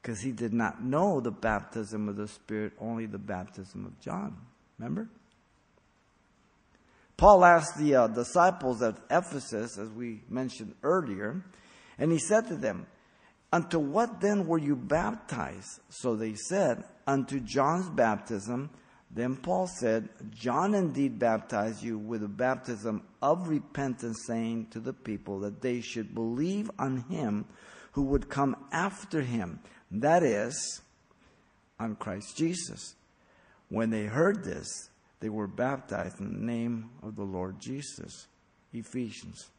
because 0.00 0.20
he 0.20 0.30
did 0.30 0.52
not 0.52 0.82
know 0.82 1.20
the 1.20 1.32
baptism 1.32 2.08
of 2.08 2.14
the 2.14 2.28
Spirit, 2.28 2.74
only 2.78 3.06
the 3.06 3.18
baptism 3.18 3.84
of 3.84 3.98
John. 4.00 4.36
Remember? 4.78 5.08
Paul 7.16 7.44
asked 7.44 7.76
the 7.76 7.94
uh, 7.94 8.06
disciples 8.08 8.82
at 8.82 8.98
Ephesus, 9.10 9.78
as 9.78 9.90
we 9.90 10.22
mentioned 10.28 10.74
earlier, 10.82 11.44
and 11.98 12.10
he 12.10 12.18
said 12.18 12.48
to 12.48 12.56
them, 12.56 12.86
Unto 13.52 13.78
what 13.78 14.20
then 14.20 14.46
were 14.46 14.58
you 14.58 14.74
baptized? 14.74 15.80
So 15.90 16.16
they 16.16 16.34
said, 16.34 16.84
Unto 17.06 17.38
John's 17.40 17.90
baptism. 17.90 18.70
Then 19.14 19.36
Paul 19.36 19.66
said, 19.66 20.08
John 20.30 20.74
indeed 20.74 21.18
baptized 21.18 21.82
you 21.82 21.98
with 21.98 22.22
a 22.22 22.28
baptism 22.28 23.02
of 23.20 23.48
repentance, 23.48 24.24
saying 24.26 24.68
to 24.70 24.80
the 24.80 24.94
people 24.94 25.40
that 25.40 25.60
they 25.60 25.82
should 25.82 26.14
believe 26.14 26.70
on 26.78 27.04
him 27.10 27.44
who 27.92 28.04
would 28.04 28.30
come 28.30 28.56
after 28.72 29.20
him, 29.20 29.60
that 29.90 30.22
is, 30.22 30.80
on 31.78 31.96
Christ 31.96 32.36
Jesus. 32.38 32.94
When 33.68 33.90
they 33.90 34.04
heard 34.04 34.44
this, 34.44 34.88
they 35.20 35.28
were 35.28 35.46
baptized 35.46 36.18
in 36.18 36.32
the 36.32 36.46
name 36.46 36.90
of 37.02 37.16
the 37.16 37.22
Lord 37.22 37.60
Jesus. 37.60 38.28
Ephesians. 38.72 39.50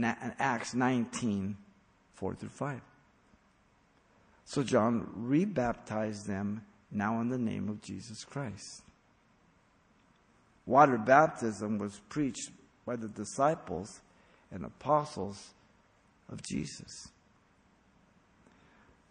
Acts 0.00 0.74
19, 0.74 1.56
4 2.14 2.34
through 2.36 2.48
5. 2.48 2.80
So 4.48 4.62
John 4.62 5.06
rebaptized 5.14 6.26
them 6.26 6.64
now 6.90 7.20
in 7.20 7.28
the 7.28 7.36
name 7.36 7.68
of 7.68 7.82
Jesus 7.82 8.24
Christ. 8.24 8.80
Water 10.64 10.96
baptism 10.96 11.76
was 11.76 12.00
preached 12.08 12.50
by 12.86 12.96
the 12.96 13.08
disciples 13.08 14.00
and 14.50 14.64
apostles 14.64 15.50
of 16.32 16.40
Jesus. 16.42 17.08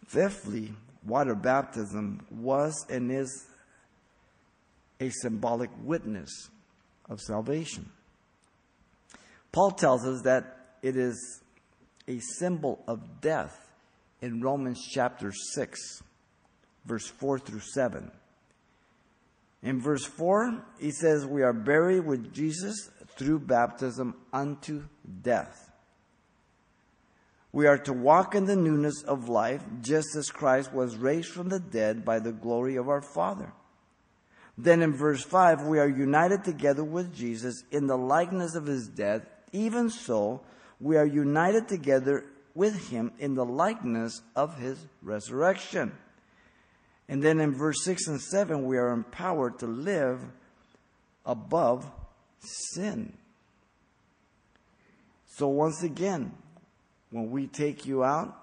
Fifthly, 0.08 0.72
water 1.06 1.36
baptism 1.36 2.26
was 2.32 2.84
and 2.90 3.12
is 3.12 3.46
a 4.98 5.08
symbolic 5.10 5.70
witness 5.84 6.50
of 7.08 7.20
salvation. 7.20 7.88
Paul 9.52 9.70
tells 9.70 10.04
us 10.04 10.22
that 10.22 10.78
it 10.82 10.96
is 10.96 11.42
a 12.08 12.18
symbol 12.18 12.82
of 12.88 13.20
death 13.20 13.67
in 14.20 14.40
Romans 14.40 14.86
chapter 14.90 15.32
6, 15.32 16.02
verse 16.84 17.06
4 17.06 17.38
through 17.38 17.60
7. 17.60 18.10
In 19.62 19.80
verse 19.80 20.04
4, 20.04 20.64
he 20.78 20.90
says, 20.90 21.26
We 21.26 21.42
are 21.42 21.52
buried 21.52 22.06
with 22.06 22.32
Jesus 22.32 22.90
through 23.16 23.40
baptism 23.40 24.14
unto 24.32 24.84
death. 25.22 25.72
We 27.50 27.66
are 27.66 27.78
to 27.78 27.92
walk 27.92 28.34
in 28.34 28.44
the 28.44 28.56
newness 28.56 29.02
of 29.02 29.28
life, 29.28 29.64
just 29.80 30.14
as 30.16 30.30
Christ 30.30 30.72
was 30.72 30.96
raised 30.96 31.30
from 31.30 31.48
the 31.48 31.58
dead 31.58 32.04
by 32.04 32.18
the 32.18 32.32
glory 32.32 32.76
of 32.76 32.88
our 32.88 33.00
Father. 33.00 33.52
Then 34.56 34.82
in 34.82 34.92
verse 34.92 35.24
5, 35.24 35.62
we 35.62 35.78
are 35.78 35.88
united 35.88 36.44
together 36.44 36.84
with 36.84 37.14
Jesus 37.14 37.62
in 37.70 37.86
the 37.86 37.96
likeness 37.96 38.54
of 38.54 38.66
his 38.66 38.88
death. 38.88 39.22
Even 39.52 39.88
so, 39.88 40.42
we 40.80 40.96
are 40.96 41.06
united 41.06 41.68
together 41.68 42.24
with 42.54 42.90
him 42.90 43.12
in 43.18 43.34
the 43.34 43.44
likeness 43.44 44.20
of 44.34 44.58
his 44.58 44.78
resurrection. 45.02 45.92
And 47.08 47.22
then 47.22 47.40
in 47.40 47.54
verse 47.54 47.84
6 47.84 48.06
and 48.08 48.20
7, 48.20 48.66
we 48.66 48.76
are 48.76 48.90
empowered 48.90 49.58
to 49.60 49.66
live 49.66 50.20
above 51.24 51.90
sin. 52.40 53.12
So 55.26 55.48
once 55.48 55.82
again, 55.82 56.32
when 57.10 57.30
we 57.30 57.46
take 57.46 57.86
you 57.86 58.04
out 58.04 58.36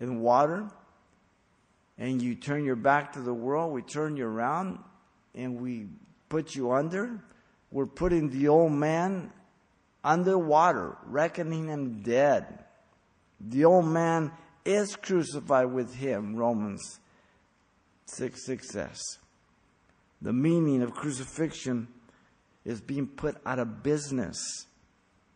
in 0.00 0.20
water 0.20 0.68
and 1.98 2.20
you 2.20 2.34
turn 2.34 2.64
your 2.64 2.76
back 2.76 3.12
to 3.12 3.20
the 3.20 3.34
world, 3.34 3.72
we 3.72 3.82
turn 3.82 4.16
you 4.16 4.26
around 4.26 4.78
and 5.34 5.60
we 5.60 5.86
put 6.28 6.54
you 6.54 6.72
under, 6.72 7.22
we're 7.70 7.86
putting 7.86 8.30
the 8.30 8.48
old 8.48 8.72
man 8.72 9.30
underwater, 10.04 10.96
reckoning 11.04 11.68
him 11.68 12.02
dead. 12.02 12.64
The 13.40 13.64
old 13.64 13.86
man 13.86 14.32
is 14.64 14.96
crucified 14.96 15.72
with 15.72 15.94
him, 15.94 16.36
Romans 16.36 17.00
6 18.06 18.44
6 18.44 18.70
says. 18.70 19.00
The 20.22 20.32
meaning 20.32 20.82
of 20.82 20.92
crucifixion 20.92 21.88
is 22.64 22.80
being 22.80 23.06
put 23.06 23.36
out 23.46 23.58
of 23.58 23.82
business. 23.82 24.38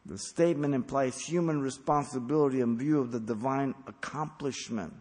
The 0.07 0.18
statement 0.18 0.74
implies 0.74 1.18
human 1.18 1.62
responsibility 1.62 2.61
in 2.61 2.77
view 2.77 3.00
of 3.00 3.11
the 3.11 3.20
divine 3.20 3.74
accomplishment. 3.87 4.92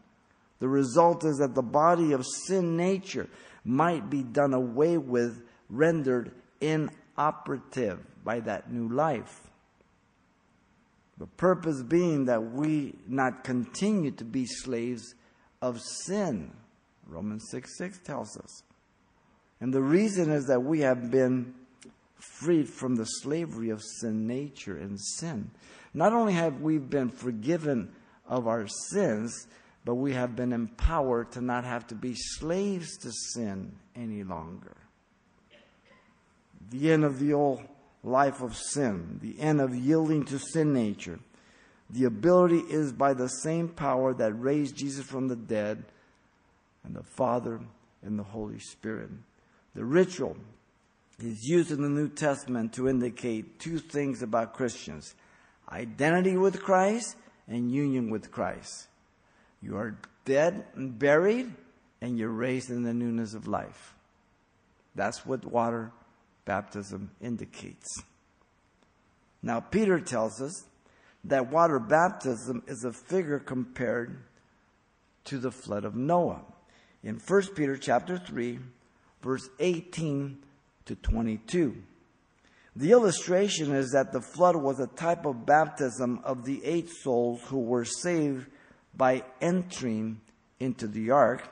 The 0.60 0.70
result 0.70 1.26
is 1.26 1.40
that 1.40 1.56
the 1.56 1.62
body 1.62 2.14
of 2.14 2.26
sin 2.48 2.78
nature 2.78 3.28
might 3.66 4.10
be 4.10 4.24
done 4.24 4.54
away 4.54 4.98
with, 4.98 5.44
rendered 5.70 6.32
inoperative 6.62 8.00
by 8.24 8.40
that 8.42 8.72
new 8.72 8.88
life. 8.88 9.52
The 11.18 11.28
purpose 11.28 11.84
being 11.84 12.26
that 12.26 12.54
we 12.54 12.96
not 13.08 13.44
continue 13.44 14.12
to 14.12 14.26
be 14.26 14.46
slaves 14.46 15.14
of 15.62 15.80
sin. 15.82 16.52
Romans 17.08 17.46
6 17.52 17.78
6 17.78 18.00
tells 18.00 18.38
us. 18.38 18.64
And 19.62 19.74
the 19.74 19.82
reason 19.82 20.32
is 20.32 20.48
that 20.48 20.64
we 20.64 20.82
have 20.82 21.12
been 21.12 21.54
freed 22.18 22.68
from 22.68 22.96
the 22.96 23.06
slavery 23.06 23.70
of 23.70 23.82
sin 23.82 24.28
nature 24.28 24.78
and 24.78 25.00
sin. 25.00 25.52
Not 25.94 26.14
only 26.14 26.34
have 26.34 26.62
we 26.62 26.80
been 26.80 27.10
forgiven 27.10 27.94
of 28.28 28.48
our 28.48 28.68
sins, 28.68 29.48
but 29.86 29.96
we 29.96 30.14
have 30.14 30.36
been 30.36 30.54
empowered 30.54 31.32
to 31.34 31.42
not 31.42 31.66
have 31.66 31.86
to 31.88 31.96
be 31.96 32.16
slaves 32.16 32.98
to 33.00 33.12
sin 33.34 33.74
any 33.96 34.24
longer. 34.24 34.76
The 36.72 36.92
end 36.92 37.04
of 37.04 37.20
the 37.20 37.34
old 37.34 37.62
life 38.04 38.42
of 38.42 38.56
sin, 38.56 39.20
the 39.22 39.40
end 39.40 39.62
of 39.62 39.76
yielding 39.76 40.26
to 40.26 40.38
sin 40.38 40.74
nature. 40.74 41.20
The 41.90 42.06
ability 42.06 42.60
is 42.70 42.92
by 42.92 43.14
the 43.14 43.28
same 43.28 43.70
power 43.70 44.14
that 44.16 44.34
raised 44.34 44.76
Jesus 44.76 45.06
from 45.06 45.28
the 45.28 45.36
dead 45.36 45.84
and 46.84 46.96
the 46.96 47.04
Father 47.04 47.62
and 48.02 48.20
the 48.20 48.24
Holy 48.24 48.60
Spirit. 48.60 49.10
The 49.76 49.86
ritual 49.86 50.38
is 51.20 51.48
used 51.48 51.72
in 51.72 51.82
the 51.82 51.90
New 51.90 52.10
Testament 52.10 52.74
to 52.74 52.90
indicate 52.90 53.60
two 53.60 53.80
things 53.80 54.22
about 54.22 54.54
Christians 54.54 55.16
identity 55.72 56.38
with 56.38 56.62
Christ 56.62 57.16
and 57.48 57.72
union 57.72 58.10
with 58.10 58.32
Christ. 58.32 58.88
You 59.62 59.78
are 59.78 59.98
dead 60.26 60.66
and 60.76 61.00
buried, 61.00 61.52
and 62.02 62.18
you're 62.18 62.30
raised 62.30 62.70
in 62.70 62.84
the 62.84 62.94
newness 62.94 63.34
of 63.34 63.48
life. 63.48 63.96
That's 64.94 65.26
what 65.26 65.46
water 65.46 65.92
baptism 66.46 67.12
indicates. 67.22 68.04
Now, 69.42 69.60
Peter 69.60 70.00
tells 70.00 70.42
us 70.42 70.66
that 71.26 71.52
water 71.52 71.80
baptism 71.80 72.64
is 72.68 72.84
a 72.84 72.92
figure 72.92 73.40
compared 73.40 74.24
to 75.26 75.38
the 75.38 75.52
flood 75.52 75.86
of 75.86 75.96
Noah. 75.96 76.42
In 77.04 77.16
1 77.16 77.42
Peter 77.56 77.78
chapter 77.78 78.18
3, 78.18 78.60
verse 79.22 79.50
18 79.60 80.38
to 80.86 80.96
22. 80.96 81.76
The 82.76 82.92
illustration 82.92 83.74
is 83.74 83.92
that 83.92 84.12
the 84.12 84.22
flood 84.22 84.56
was 84.56 84.80
a 84.80 84.88
type 84.88 85.26
of 85.26 85.46
baptism 85.46 86.20
of 86.24 86.44
the 86.44 86.64
eight 86.66 86.90
souls 86.90 87.42
who 87.46 87.60
were 87.60 87.86
saved 87.86 88.48
by 88.96 89.24
entering 89.42 90.22
into 90.60 90.88
the 90.88 91.12
ark, 91.12 91.48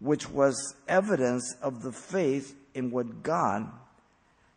which 0.00 0.28
was 0.28 0.74
evidence 0.88 1.54
of 1.62 1.82
the 1.82 1.92
faith 1.92 2.56
in 2.74 2.90
what 2.90 3.22
God 3.22 3.70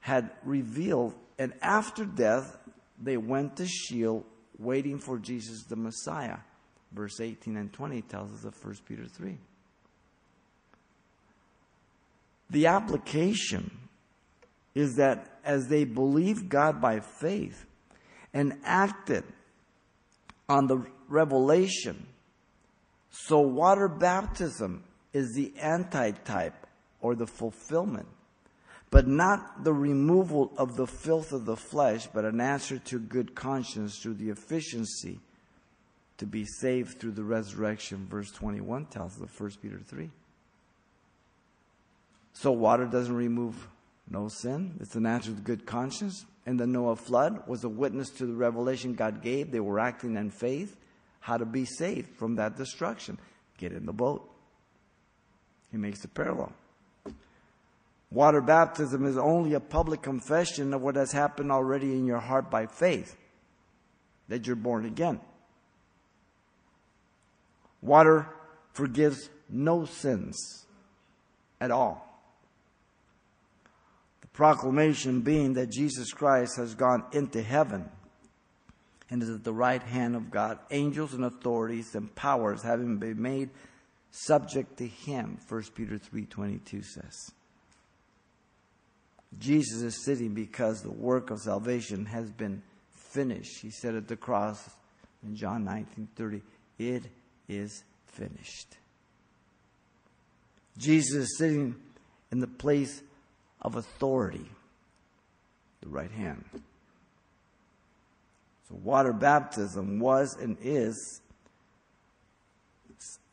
had 0.06 0.30
revealed, 0.44 1.16
and 1.40 1.52
after 1.64 2.06
death, 2.06 2.60
they 3.02 3.18
went 3.18 3.56
to 3.56 3.66
Sheol 3.66 4.24
waiting 4.60 5.00
for 5.00 5.18
Jesus 5.18 5.64
the 5.64 5.76
Messiah. 5.76 6.38
Verse 6.92 7.20
18 7.20 7.58
and 7.58 7.74
20 7.74 8.04
tells 8.04 8.32
us 8.32 8.46
of 8.46 8.64
1 8.64 8.76
Peter 8.88 9.08
3. 9.08 9.36
The 12.52 12.68
application 12.68 13.76
is 14.76 14.94
that 14.98 15.40
as 15.44 15.70
they 15.70 15.86
believed 15.86 16.50
God 16.50 16.80
by 16.80 17.00
faith 17.00 17.66
and 18.32 18.60
acted 18.64 19.24
on 20.48 20.68
the 20.68 20.86
revelation, 21.10 22.06
so 23.10 23.40
water 23.40 23.88
baptism 23.88 24.84
is 25.14 25.34
the 25.34 25.52
antitype 25.60 26.68
or 27.02 27.16
the 27.16 27.26
fulfillment 27.26 28.06
but 28.96 29.10
not 29.10 29.66
the 29.66 29.74
removal 29.74 30.54
of 30.58 30.78
the 30.78 30.88
filth 30.88 31.34
of 31.34 31.44
the 31.44 31.58
flesh, 31.58 32.08
but 32.14 32.24
an 32.24 32.40
answer 32.40 32.80
to 32.80 32.98
good 32.98 33.36
conscience 33.36 34.00
through 34.00 34.14
the 34.14 34.30
efficiency 34.30 35.20
to 36.18 36.26
be 36.26 36.46
saved 36.46 36.98
through 36.98 37.12
the 37.12 37.22
resurrection. 37.22 38.08
Verse 38.10 38.32
21 38.32 38.86
tells 38.86 39.18
us 39.18 39.24
of 39.24 39.38
1 39.38 39.52
Peter 39.62 39.82
3. 39.86 40.10
So 42.32 42.54
water 42.54 42.86
doesn't 42.86 43.14
remove 43.14 43.68
no 44.10 44.30
sin. 44.30 44.78
It's 44.80 44.96
an 44.96 45.06
answer 45.06 45.32
to 45.32 45.42
good 45.42 45.66
conscience. 45.66 46.26
And 46.46 46.58
the 46.58 46.66
Noah 46.66 46.96
flood 46.96 47.46
was 47.50 47.66
a 47.66 47.70
witness 47.70 48.10
to 48.12 48.26
the 48.26 48.34
revelation 48.34 48.94
God 48.94 49.22
gave. 49.22 49.52
They 49.52 49.60
were 49.60 49.78
acting 49.78 50.16
in 50.16 50.32
faith 50.32 50.78
how 51.20 51.36
to 51.36 51.46
be 51.46 51.66
saved 51.66 52.16
from 52.16 52.38
that 52.38 52.56
destruction. 52.56 53.20
Get 53.58 53.74
in 53.74 53.88
the 53.88 53.92
boat. 53.92 54.26
He 55.70 55.76
makes 55.76 56.00
the 56.00 56.08
parallel. 56.08 56.54
Water 58.16 58.40
baptism 58.40 59.06
is 59.06 59.18
only 59.18 59.56
a 59.56 59.60
public 59.60 60.02
confession 60.02 60.74
of 60.74 60.82
what 60.82 60.96
has 60.96 61.12
happened 61.12 61.52
already 61.52 61.92
in 61.92 62.06
your 62.06 62.22
heart 62.22 62.50
by 62.50 62.66
faith, 62.66 63.18
that 64.30 64.48
you're 64.48 64.56
born 64.56 64.86
again. 64.86 65.20
Water 67.82 68.30
forgives 68.72 69.30
no 69.50 69.84
sins 69.84 70.66
at 71.60 71.72
all. 71.72 72.08
The 74.22 74.28
proclamation 74.28 75.20
being 75.20 75.52
that 75.56 75.70
Jesus 75.70 76.14
Christ 76.14 76.56
has 76.56 76.74
gone 76.74 77.04
into 77.12 77.42
heaven 77.42 77.90
and 79.10 79.22
is 79.22 79.30
at 79.30 79.44
the 79.44 79.52
right 79.52 79.84
hand 79.84 80.16
of 80.16 80.32
God, 80.32 80.58
angels 80.72 81.14
and 81.14 81.26
authorities 81.26 81.94
and 81.96 82.16
powers 82.16 82.64
having 82.64 82.98
been 82.98 83.22
made 83.22 83.50
subject 84.12 84.78
to 84.78 84.88
him, 84.88 85.38
1 85.50 85.76
Peter 85.76 86.00
3:22 86.00 86.82
says. 86.82 87.34
Jesus 89.40 89.82
is 89.82 90.04
sitting 90.04 90.34
because 90.34 90.82
the 90.82 90.92
work 90.92 91.30
of 91.30 91.42
salvation 91.42 92.06
has 92.06 92.32
been 92.32 92.62
finished. 92.92 93.62
He 93.62 93.70
said 93.70 93.96
at 93.96 94.08
the 94.08 94.16
cross 94.16 94.70
in 95.24 95.36
John 95.36 95.64
19:30, 95.64 96.42
"It 96.78 97.10
is 97.48 97.84
finished." 98.08 98.78
Jesus 100.78 101.16
is 101.16 101.38
sitting 101.38 101.76
in 102.32 102.40
the 102.40 102.48
place 102.48 103.02
of 103.62 103.76
authority, 103.76 104.50
the 105.82 105.90
right 105.90 106.12
hand. 106.12 106.44
So 108.68 108.76
water 108.76 109.14
baptism 109.14 110.00
was 110.00 110.36
and 110.36 110.58
is 110.60 111.22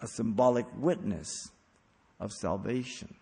a 0.00 0.06
symbolic 0.06 0.66
witness 0.76 1.50
of 2.20 2.32
salvation. 2.32 3.16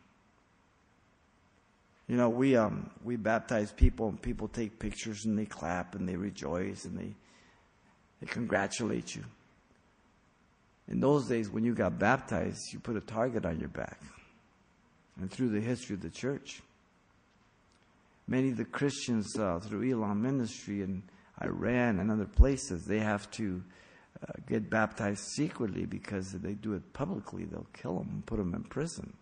You 2.11 2.17
know, 2.17 2.29
we 2.29 2.57
um 2.57 2.91
we 3.05 3.15
baptize 3.15 3.71
people 3.71 4.09
and 4.09 4.21
people 4.21 4.49
take 4.49 4.81
pictures 4.81 5.27
and 5.27 5.39
they 5.39 5.45
clap 5.45 5.95
and 5.95 6.09
they 6.09 6.17
rejoice 6.17 6.85
and 6.85 6.99
they 6.99 7.15
they 8.21 8.27
congratulate 8.27 9.15
you. 9.15 9.23
In 10.89 10.99
those 10.99 11.29
days 11.29 11.49
when 11.49 11.63
you 11.63 11.73
got 11.73 12.01
baptized, 12.01 12.73
you 12.73 12.81
put 12.81 12.97
a 12.97 13.01
target 13.01 13.47
on 13.47 13.61
your 13.61 13.69
back. 13.69 14.01
And 15.21 15.31
through 15.31 15.51
the 15.51 15.61
history 15.61 15.95
of 15.95 16.01
the 16.01 16.11
church, 16.11 16.61
many 18.27 18.51
of 18.51 18.57
the 18.57 18.65
Christians 18.65 19.39
uh, 19.39 19.61
through 19.61 19.89
Elam 19.89 20.21
ministry 20.21 20.83
and 20.83 21.05
Iran 21.41 22.01
and 22.01 22.11
other 22.11 22.27
places, 22.27 22.87
they 22.87 22.99
have 22.99 23.31
to 23.33 23.63
uh, 24.21 24.33
get 24.49 24.69
baptized 24.69 25.23
secretly 25.37 25.87
because 25.87 26.35
if 26.35 26.43
they 26.43 26.55
do 26.55 26.73
it 26.73 26.93
publicly, 26.93 27.45
they'll 27.45 27.69
kill 27.73 27.99
them 27.99 28.09
and 28.11 28.27
put 28.27 28.39
them 28.39 28.53
in 28.53 28.65
prison. 28.65 29.13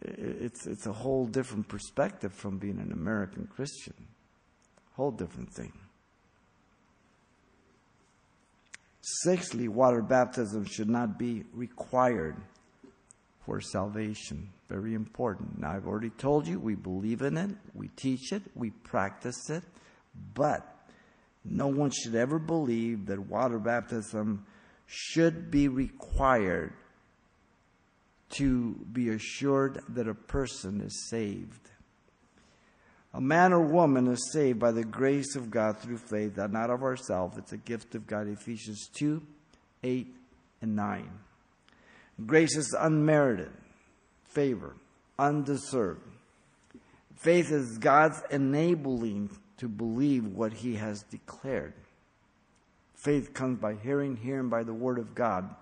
It's, 0.00 0.66
it's 0.66 0.86
a 0.86 0.92
whole 0.92 1.26
different 1.26 1.68
perspective 1.68 2.32
from 2.32 2.58
being 2.58 2.78
an 2.78 2.92
American 2.92 3.46
Christian. 3.46 3.94
Whole 4.94 5.10
different 5.10 5.52
thing. 5.52 5.72
Sixthly, 9.00 9.68
water 9.68 10.02
baptism 10.02 10.64
should 10.64 10.88
not 10.88 11.18
be 11.18 11.44
required 11.52 12.36
for 13.44 13.60
salvation. 13.60 14.48
Very 14.68 14.94
important. 14.94 15.58
Now, 15.58 15.72
I've 15.72 15.86
already 15.86 16.10
told 16.10 16.46
you 16.46 16.60
we 16.60 16.76
believe 16.76 17.22
in 17.22 17.36
it, 17.36 17.50
we 17.74 17.88
teach 17.88 18.32
it, 18.32 18.42
we 18.54 18.70
practice 18.70 19.50
it. 19.50 19.64
But 20.34 20.66
no 21.44 21.66
one 21.66 21.90
should 21.90 22.14
ever 22.14 22.38
believe 22.38 23.06
that 23.06 23.18
water 23.18 23.58
baptism 23.58 24.46
should 24.86 25.50
be 25.50 25.68
required 25.68 26.72
to 28.32 28.74
be 28.92 29.10
assured 29.10 29.80
that 29.88 30.08
a 30.08 30.14
person 30.14 30.80
is 30.80 31.08
saved. 31.08 31.70
A 33.14 33.20
man 33.20 33.52
or 33.52 33.60
woman 33.60 34.08
is 34.08 34.32
saved 34.32 34.58
by 34.58 34.72
the 34.72 34.84
grace 34.84 35.36
of 35.36 35.50
God 35.50 35.78
through 35.78 35.98
faith, 35.98 36.36
that 36.36 36.50
not 36.50 36.70
of 36.70 36.82
ourselves. 36.82 37.36
It's 37.36 37.52
a 37.52 37.58
gift 37.58 37.94
of 37.94 38.06
God. 38.06 38.26
Ephesians 38.26 38.88
2 38.94 39.22
8 39.84 40.14
and 40.62 40.76
9. 40.76 41.10
Grace 42.26 42.56
is 42.56 42.74
unmerited, 42.78 43.50
favor, 44.28 44.76
undeserved. 45.18 46.00
Faith 47.16 47.52
is 47.52 47.78
God's 47.78 48.22
enabling 48.30 49.30
to 49.58 49.68
believe 49.68 50.26
what 50.26 50.52
he 50.52 50.76
has 50.76 51.02
declared. 51.04 51.74
Faith 52.94 53.34
comes 53.34 53.58
by 53.58 53.74
hearing, 53.74 54.16
hearing 54.16 54.48
by 54.48 54.62
the 54.62 54.74
word 54.74 54.98
of 54.98 55.14
God. 55.14 55.54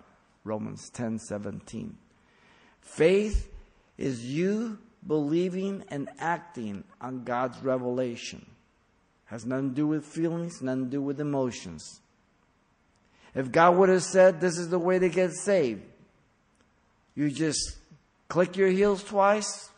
Romans 0.43 0.89
10 0.89 1.19
17. 1.19 1.97
Faith 2.81 3.49
is 3.97 4.25
you 4.25 4.79
believing 5.05 5.83
and 5.89 6.09
acting 6.19 6.83
on 6.99 7.23
God's 7.23 7.61
revelation. 7.63 8.45
Has 9.25 9.45
nothing 9.45 9.69
to 9.69 9.75
do 9.75 9.87
with 9.87 10.05
feelings, 10.05 10.61
nothing 10.61 10.85
to 10.85 10.89
do 10.89 11.01
with 11.01 11.21
emotions. 11.21 12.01
If 13.33 13.51
God 13.51 13.77
would 13.77 13.89
have 13.89 14.03
said 14.03 14.41
this 14.41 14.57
is 14.57 14.69
the 14.69 14.79
way 14.79 14.99
to 14.99 15.09
get 15.09 15.31
saved, 15.31 15.83
you 17.15 17.29
just 17.29 17.77
click 18.27 18.57
your 18.57 18.67
heels 18.69 19.03
twice, 19.03 19.69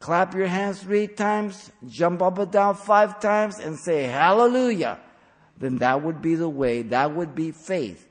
clap 0.00 0.34
your 0.34 0.46
hands 0.46 0.82
three 0.82 1.06
times, 1.06 1.70
jump 1.88 2.20
up 2.20 2.38
and 2.38 2.50
down 2.50 2.74
five 2.74 3.20
times, 3.20 3.58
and 3.58 3.78
say 3.78 4.04
hallelujah, 4.04 5.00
then 5.56 5.78
that 5.78 6.02
would 6.02 6.20
be 6.20 6.34
the 6.34 6.48
way, 6.48 6.82
that 6.82 7.14
would 7.14 7.34
be 7.34 7.52
faith. 7.52 8.08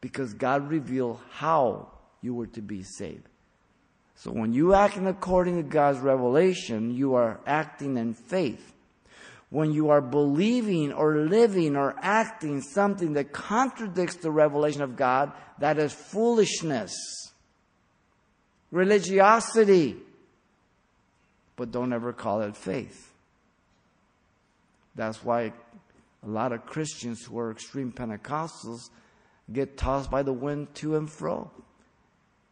Because 0.00 0.32
God 0.32 0.68
revealed 0.70 1.20
how 1.30 1.88
you 2.22 2.34
were 2.34 2.46
to 2.48 2.62
be 2.62 2.82
saved. 2.82 3.26
So 4.16 4.30
when 4.30 4.52
you 4.52 4.74
acting 4.74 5.06
according 5.06 5.56
to 5.56 5.62
God's 5.62 5.98
revelation, 5.98 6.94
you 6.94 7.14
are 7.14 7.40
acting 7.46 7.96
in 7.96 8.14
faith. 8.14 8.74
When 9.48 9.72
you 9.72 9.90
are 9.90 10.00
believing 10.00 10.92
or 10.92 11.16
living 11.26 11.74
or 11.76 11.96
acting 12.00 12.60
something 12.60 13.14
that 13.14 13.32
contradicts 13.32 14.16
the 14.16 14.30
revelation 14.30 14.82
of 14.82 14.96
God, 14.96 15.32
that 15.58 15.78
is 15.78 15.92
foolishness. 15.92 16.92
Religiosity 18.70 19.96
but 21.60 21.70
don't 21.70 21.92
ever 21.92 22.14
call 22.14 22.40
it 22.40 22.56
faith. 22.56 23.12
That's 24.94 25.22
why 25.22 25.52
a 26.22 26.26
lot 26.26 26.52
of 26.52 26.64
Christians 26.64 27.22
who 27.22 27.38
are 27.38 27.50
extreme 27.50 27.92
Pentecostals 27.92 28.88
get 29.52 29.76
tossed 29.76 30.10
by 30.10 30.22
the 30.22 30.32
wind 30.32 30.74
to 30.76 30.96
and 30.96 31.12
fro. 31.12 31.50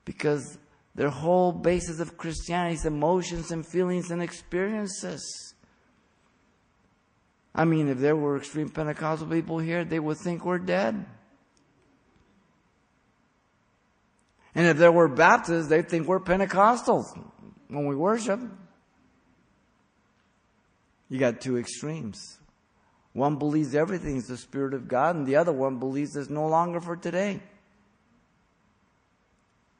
Because 0.09 0.57
their 0.95 1.11
whole 1.11 1.53
basis 1.53 2.01
of 2.01 2.17
Christianity 2.17 2.77
is 2.77 2.87
emotions 2.87 3.51
and 3.51 3.65
feelings 3.65 4.11
and 4.11 4.23
experiences. 4.23 5.55
I 7.55 7.67
mean, 7.67 7.89
if 7.89 7.99
there 7.99 8.17
were 8.17 8.39
extreme 8.39 8.71
Pentecostal 8.71 9.29
people 9.29 9.59
here, 9.59 9.85
they 9.85 10.01
would 10.01 10.17
think 10.17 10.47
we're 10.47 10.61
dead. 10.61 11.05
And 14.55 14.67
if 14.67 14.79
there 14.79 14.91
were 14.91 15.09
Baptists, 15.09 15.69
they'd 15.69 15.91
think 15.91 16.09
we're 16.09 16.21
Pentecostals 16.21 17.05
when 17.69 17.85
we 17.85 17.95
worship. 17.95 18.41
You 21.11 21.19
got 21.19 21.43
two 21.43 21.59
extremes. 21.59 22.39
One 23.13 23.37
believes 23.37 23.75
everything 23.75 24.17
is 24.17 24.27
the 24.27 24.39
Spirit 24.39 24.73
of 24.73 24.89
God, 24.89 25.17
and 25.17 25.27
the 25.27 25.37
other 25.37 25.53
one 25.53 25.79
believes 25.79 26.17
it's 26.17 26.31
no 26.31 26.47
longer 26.47 26.81
for 26.81 26.97
today. 26.97 27.43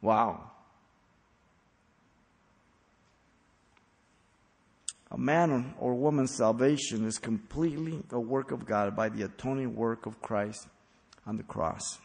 Wow. 0.01 0.51
A 5.11 5.19
man 5.19 5.75
or 5.79 5.95
woman's 5.95 6.35
salvation 6.35 7.07
is 7.07 7.19
completely 7.19 8.03
a 8.11 8.21
work 8.21 8.51
of 8.51 8.67
God 8.67 8.95
by 8.95 9.09
the 9.09 9.23
atoning 9.23 9.75
work 9.75 10.07
of 10.07 10.21
Christ 10.21 10.69
on 11.27 11.37
the 11.37 11.43
cross. 11.43 11.99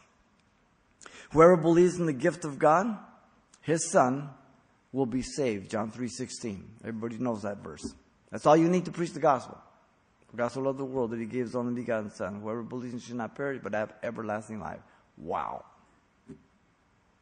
Whoever 1.32 1.56
believes 1.56 1.98
in 1.98 2.06
the 2.06 2.12
gift 2.12 2.44
of 2.44 2.58
God, 2.58 2.98
his 3.60 3.90
son, 3.90 4.30
will 4.92 5.06
be 5.06 5.22
saved. 5.22 5.70
John 5.70 5.90
3:16. 5.90 6.64
Everybody 6.80 7.18
knows 7.18 7.42
that 7.42 7.58
verse. 7.58 7.94
That's 8.30 8.46
all 8.46 8.56
you 8.56 8.68
need 8.68 8.86
to 8.86 8.92
preach 8.92 9.12
the 9.12 9.20
gospel. 9.20 9.58
For 10.30 10.36
God 10.36 10.48
so 10.48 10.60
loved 10.60 10.78
the 10.78 10.84
world 10.84 11.10
that 11.10 11.20
he 11.20 11.26
gave 11.26 11.46
his 11.46 11.54
only 11.54 11.74
begotten 11.74 12.10
Son. 12.10 12.40
Whoever 12.40 12.62
believes 12.62 12.94
in 12.94 13.00
should 13.00 13.16
not 13.16 13.36
perish, 13.36 13.60
but 13.62 13.74
have 13.74 13.92
everlasting 14.02 14.60
life. 14.60 14.80
Wow. 15.16 15.64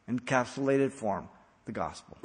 Encapsulated 0.08 0.92
form, 0.92 1.28
the 1.64 1.72
gospel. 1.72 2.16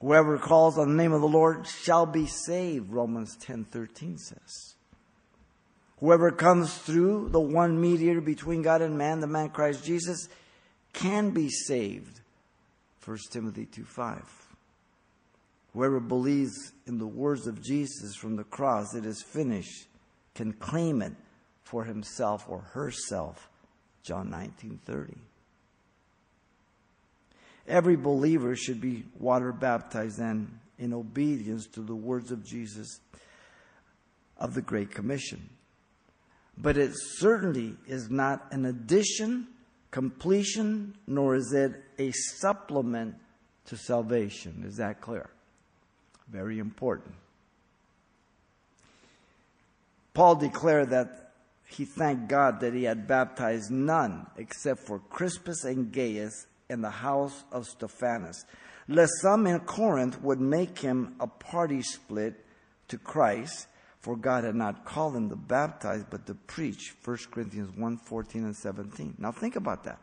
Whoever 0.00 0.36
calls 0.36 0.78
on 0.78 0.88
the 0.88 1.02
name 1.02 1.12
of 1.12 1.20
the 1.20 1.28
Lord 1.28 1.66
shall 1.66 2.06
be 2.06 2.26
saved, 2.26 2.90
Romans 2.90 3.36
10:13 3.36 4.18
says. 4.18 4.74
Whoever 5.98 6.32
comes 6.32 6.76
through 6.78 7.28
the 7.28 7.40
one 7.40 7.80
mediator 7.80 8.20
between 8.20 8.62
God 8.62 8.82
and 8.82 8.98
man, 8.98 9.20
the 9.20 9.28
man 9.28 9.50
Christ 9.50 9.84
Jesus, 9.84 10.28
can 10.92 11.30
be 11.30 11.48
saved, 11.48 12.20
1 13.04 13.18
Timothy 13.30 13.66
2 13.66 13.84
5. 13.84 14.56
Whoever 15.72 16.00
believes 16.00 16.72
in 16.86 16.98
the 16.98 17.06
words 17.06 17.46
of 17.46 17.62
Jesus 17.62 18.16
from 18.16 18.34
the 18.34 18.44
cross, 18.44 18.94
it 18.94 19.06
is 19.06 19.22
finished, 19.22 19.86
can 20.34 20.52
claim 20.52 21.00
it 21.00 21.14
for 21.62 21.84
himself 21.84 22.46
or 22.48 22.58
herself. 22.72 23.48
John 24.02 24.30
19:30. 24.30 25.16
Every 27.68 27.96
believer 27.96 28.56
should 28.56 28.80
be 28.80 29.04
water 29.18 29.52
baptized 29.52 30.18
then 30.18 30.60
in 30.78 30.92
obedience 30.92 31.66
to 31.68 31.80
the 31.80 31.94
words 31.94 32.32
of 32.32 32.44
Jesus 32.44 33.00
of 34.36 34.54
the 34.54 34.62
Great 34.62 34.90
Commission. 34.90 35.48
But 36.58 36.76
it 36.76 36.92
certainly 36.94 37.76
is 37.86 38.10
not 38.10 38.52
an 38.52 38.64
addition, 38.64 39.46
completion, 39.90 40.94
nor 41.06 41.36
is 41.36 41.52
it 41.52 41.82
a 41.98 42.10
supplement 42.12 43.14
to 43.66 43.76
salvation. 43.76 44.64
Is 44.66 44.76
that 44.76 45.00
clear? 45.00 45.30
Very 46.28 46.58
important. 46.58 47.14
Paul 50.14 50.34
declared 50.34 50.90
that 50.90 51.21
he 51.72 51.84
thanked 51.84 52.28
God 52.28 52.60
that 52.60 52.74
he 52.74 52.84
had 52.84 53.06
baptized 53.06 53.70
none 53.70 54.26
except 54.36 54.86
for 54.86 54.98
Crispus 54.98 55.64
and 55.64 55.92
Gaius 55.92 56.46
in 56.68 56.80
the 56.80 56.90
house 56.90 57.44
of 57.52 57.66
Stephanas, 57.66 58.44
lest 58.88 59.12
some 59.20 59.46
in 59.46 59.60
Corinth 59.60 60.20
would 60.22 60.40
make 60.40 60.78
him 60.78 61.14
a 61.20 61.26
party 61.26 61.82
split 61.82 62.44
to 62.88 62.98
Christ, 62.98 63.66
for 64.00 64.16
God 64.16 64.44
had 64.44 64.54
not 64.54 64.84
called 64.84 65.16
him 65.16 65.28
to 65.28 65.36
baptize, 65.36 66.04
but 66.08 66.26
to 66.26 66.34
preach. 66.34 66.94
1 67.04 67.18
Corinthians 67.30 67.76
1 67.76 67.96
14 67.96 68.44
and 68.44 68.56
17. 68.56 69.14
Now 69.18 69.32
think 69.32 69.56
about 69.56 69.84
that. 69.84 69.98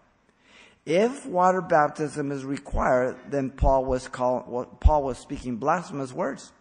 If 0.86 1.26
water 1.26 1.61
baptism 1.61 2.32
is 2.32 2.43
required, 2.43 3.17
then 3.30 3.51
Paul 3.51 3.86
was, 3.86 4.07
call, 4.07 4.65
Paul 4.80 5.03
was 5.03 5.17
speaking 5.17 5.57
blasphemous 5.57 6.13
words. 6.13 6.51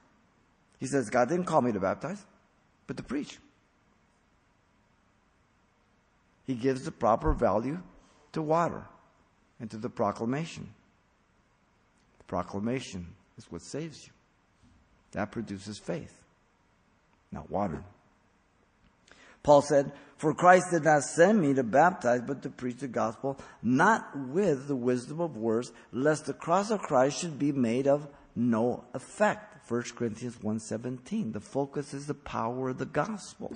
He 0.79 0.87
says, 0.87 1.09
God 1.09 1.29
didn't 1.29 1.47
call 1.47 1.63
me 1.63 1.73
to 1.73 1.81
baptize, 1.81 2.25
but 2.87 2.97
to 2.97 3.03
preach. 3.03 3.39
He 6.49 6.55
gives 6.55 6.83
the 6.83 6.91
proper 6.91 7.35
value 7.35 7.79
to 8.33 8.41
water 8.41 8.83
and 9.61 9.71
to 9.71 9.77
the 9.77 9.91
proclamation. 9.91 10.67
The 12.17 12.25
proclamation 12.25 13.07
is 13.37 13.45
what 13.53 13.61
saves 13.61 14.07
you. 14.07 14.13
That 15.13 15.31
produces 15.31 15.79
faith, 15.79 16.15
not 17.31 17.51
water. 17.51 17.85
Paul 19.43 19.61
said, 19.61 19.93
For 20.17 20.33
Christ 20.33 20.71
did 20.71 20.85
not 20.85 21.03
send 21.03 21.39
me 21.39 21.53
to 21.53 21.63
baptize, 21.63 22.23
but 22.27 22.43
to 22.43 22.49
preach 22.49 22.79
the 22.79 22.89
gospel, 22.89 23.39
not 23.63 24.09
with 24.17 24.69
the 24.69 24.77
wisdom 24.77 25.21
of 25.21 25.37
words, 25.37 25.71
lest 25.93 26.25
the 26.25 26.33
cross 26.33 26.71
of 26.71 26.81
Christ 26.81 27.21
should 27.21 27.39
be 27.39 27.53
made 27.53 27.87
of 27.87 28.09
no 28.35 28.85
effect. 28.95 29.71
1 29.71 29.83
Corinthians 29.95 30.37
1.17. 30.39 31.35
The 31.35 31.41
focus 31.41 31.93
is 31.93 32.07
the 32.07 32.15
power 32.15 32.71
of 32.71 32.79
the 32.79 32.87
gospel. 32.87 33.53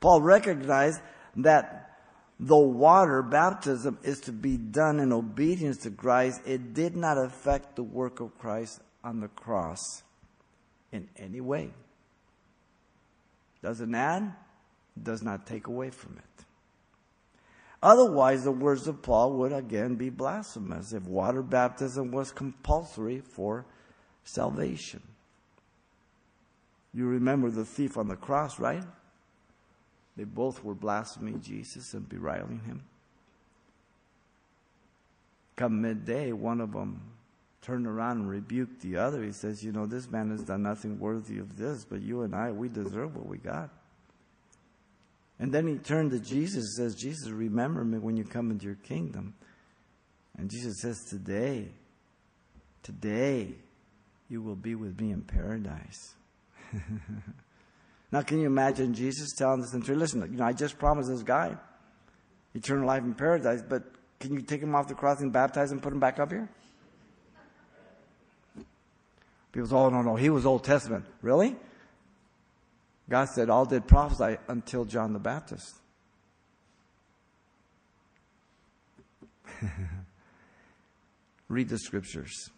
Paul 0.00 0.20
recognized 0.20 1.00
that 1.36 1.98
though 2.38 2.58
water 2.58 3.22
baptism 3.22 3.98
is 4.02 4.20
to 4.22 4.32
be 4.32 4.56
done 4.56 5.00
in 5.00 5.12
obedience 5.12 5.78
to 5.78 5.90
Christ, 5.90 6.42
it 6.46 6.74
did 6.74 6.96
not 6.96 7.18
affect 7.18 7.76
the 7.76 7.82
work 7.82 8.20
of 8.20 8.38
Christ 8.38 8.80
on 9.02 9.20
the 9.20 9.28
cross 9.28 10.02
in 10.92 11.08
any 11.16 11.40
way. 11.40 11.70
Doesn't 13.62 13.94
add, 13.94 14.34
does 15.00 15.22
not 15.22 15.46
take 15.46 15.66
away 15.66 15.90
from 15.90 16.18
it. 16.18 16.44
Otherwise, 17.82 18.44
the 18.44 18.52
words 18.52 18.86
of 18.88 19.02
Paul 19.02 19.34
would 19.34 19.52
again 19.52 19.96
be 19.96 20.10
blasphemous 20.10 20.92
if 20.92 21.04
water 21.04 21.42
baptism 21.42 22.10
was 22.10 22.32
compulsory 22.32 23.20
for 23.20 23.66
salvation. 24.24 25.02
You 26.92 27.06
remember 27.06 27.50
the 27.50 27.64
thief 27.64 27.98
on 27.98 28.08
the 28.08 28.16
cross, 28.16 28.58
right? 28.58 28.82
They 30.16 30.24
both 30.24 30.64
were 30.64 30.74
blaspheming 30.74 31.40
Jesus 31.40 31.92
and 31.94 32.08
beriling 32.08 32.60
him. 32.60 32.82
Come 35.56 35.80
midday, 35.82 36.32
one 36.32 36.60
of 36.60 36.72
them 36.72 37.00
turned 37.62 37.86
around 37.86 38.18
and 38.18 38.30
rebuked 38.30 38.80
the 38.80 38.96
other. 38.96 39.22
He 39.22 39.32
says, 39.32 39.62
You 39.62 39.72
know, 39.72 39.86
this 39.86 40.10
man 40.10 40.30
has 40.30 40.42
done 40.42 40.62
nothing 40.62 40.98
worthy 40.98 41.38
of 41.38 41.56
this, 41.56 41.84
but 41.84 42.00
you 42.00 42.22
and 42.22 42.34
I, 42.34 42.52
we 42.52 42.68
deserve 42.68 43.16
what 43.16 43.26
we 43.26 43.38
got. 43.38 43.70
And 45.38 45.52
then 45.52 45.66
he 45.66 45.76
turned 45.76 46.12
to 46.12 46.18
Jesus 46.18 46.78
and 46.78 46.92
says, 46.92 46.94
Jesus, 46.94 47.28
remember 47.28 47.84
me 47.84 47.98
when 47.98 48.16
you 48.16 48.24
come 48.24 48.50
into 48.50 48.66
your 48.66 48.76
kingdom. 48.76 49.34
And 50.38 50.50
Jesus 50.50 50.80
says, 50.80 51.04
Today, 51.10 51.68
today, 52.82 53.54
you 54.28 54.42
will 54.42 54.56
be 54.56 54.74
with 54.74 55.00
me 55.00 55.12
in 55.12 55.22
paradise. 55.22 56.14
now, 58.12 58.22
can 58.22 58.38
you 58.40 58.46
imagine 58.46 58.94
Jesus 58.94 59.32
telling 59.32 59.60
the 59.60 59.66
centurion, 59.66 59.98
listen, 59.98 60.20
you 60.30 60.38
know, 60.38 60.44
I 60.44 60.52
just 60.52 60.78
promised 60.78 61.08
this 61.08 61.22
guy 61.22 61.56
eternal 62.54 62.86
life 62.86 63.02
in 63.02 63.14
paradise, 63.14 63.62
but 63.68 63.82
can 64.18 64.32
you 64.32 64.40
take 64.40 64.62
him 64.62 64.74
off 64.74 64.88
the 64.88 64.94
cross 64.94 65.20
and 65.20 65.32
baptize 65.32 65.70
him 65.70 65.76
and 65.76 65.82
put 65.82 65.92
him 65.92 66.00
back 66.00 66.18
up 66.18 66.30
here? 66.30 66.48
People 69.52 69.68
say, 69.68 69.76
oh, 69.76 69.88
no, 69.90 70.02
no, 70.02 70.16
he 70.16 70.30
was 70.30 70.46
Old 70.46 70.64
Testament. 70.64 71.04
Really? 71.22 71.56
God 73.08 73.26
said, 73.26 73.50
all 73.50 73.64
did 73.64 73.86
prophesy 73.86 74.38
until 74.48 74.84
John 74.84 75.12
the 75.12 75.18
Baptist. 75.18 75.74
Read 81.48 81.68
the 81.68 81.78
scriptures. 81.78 82.50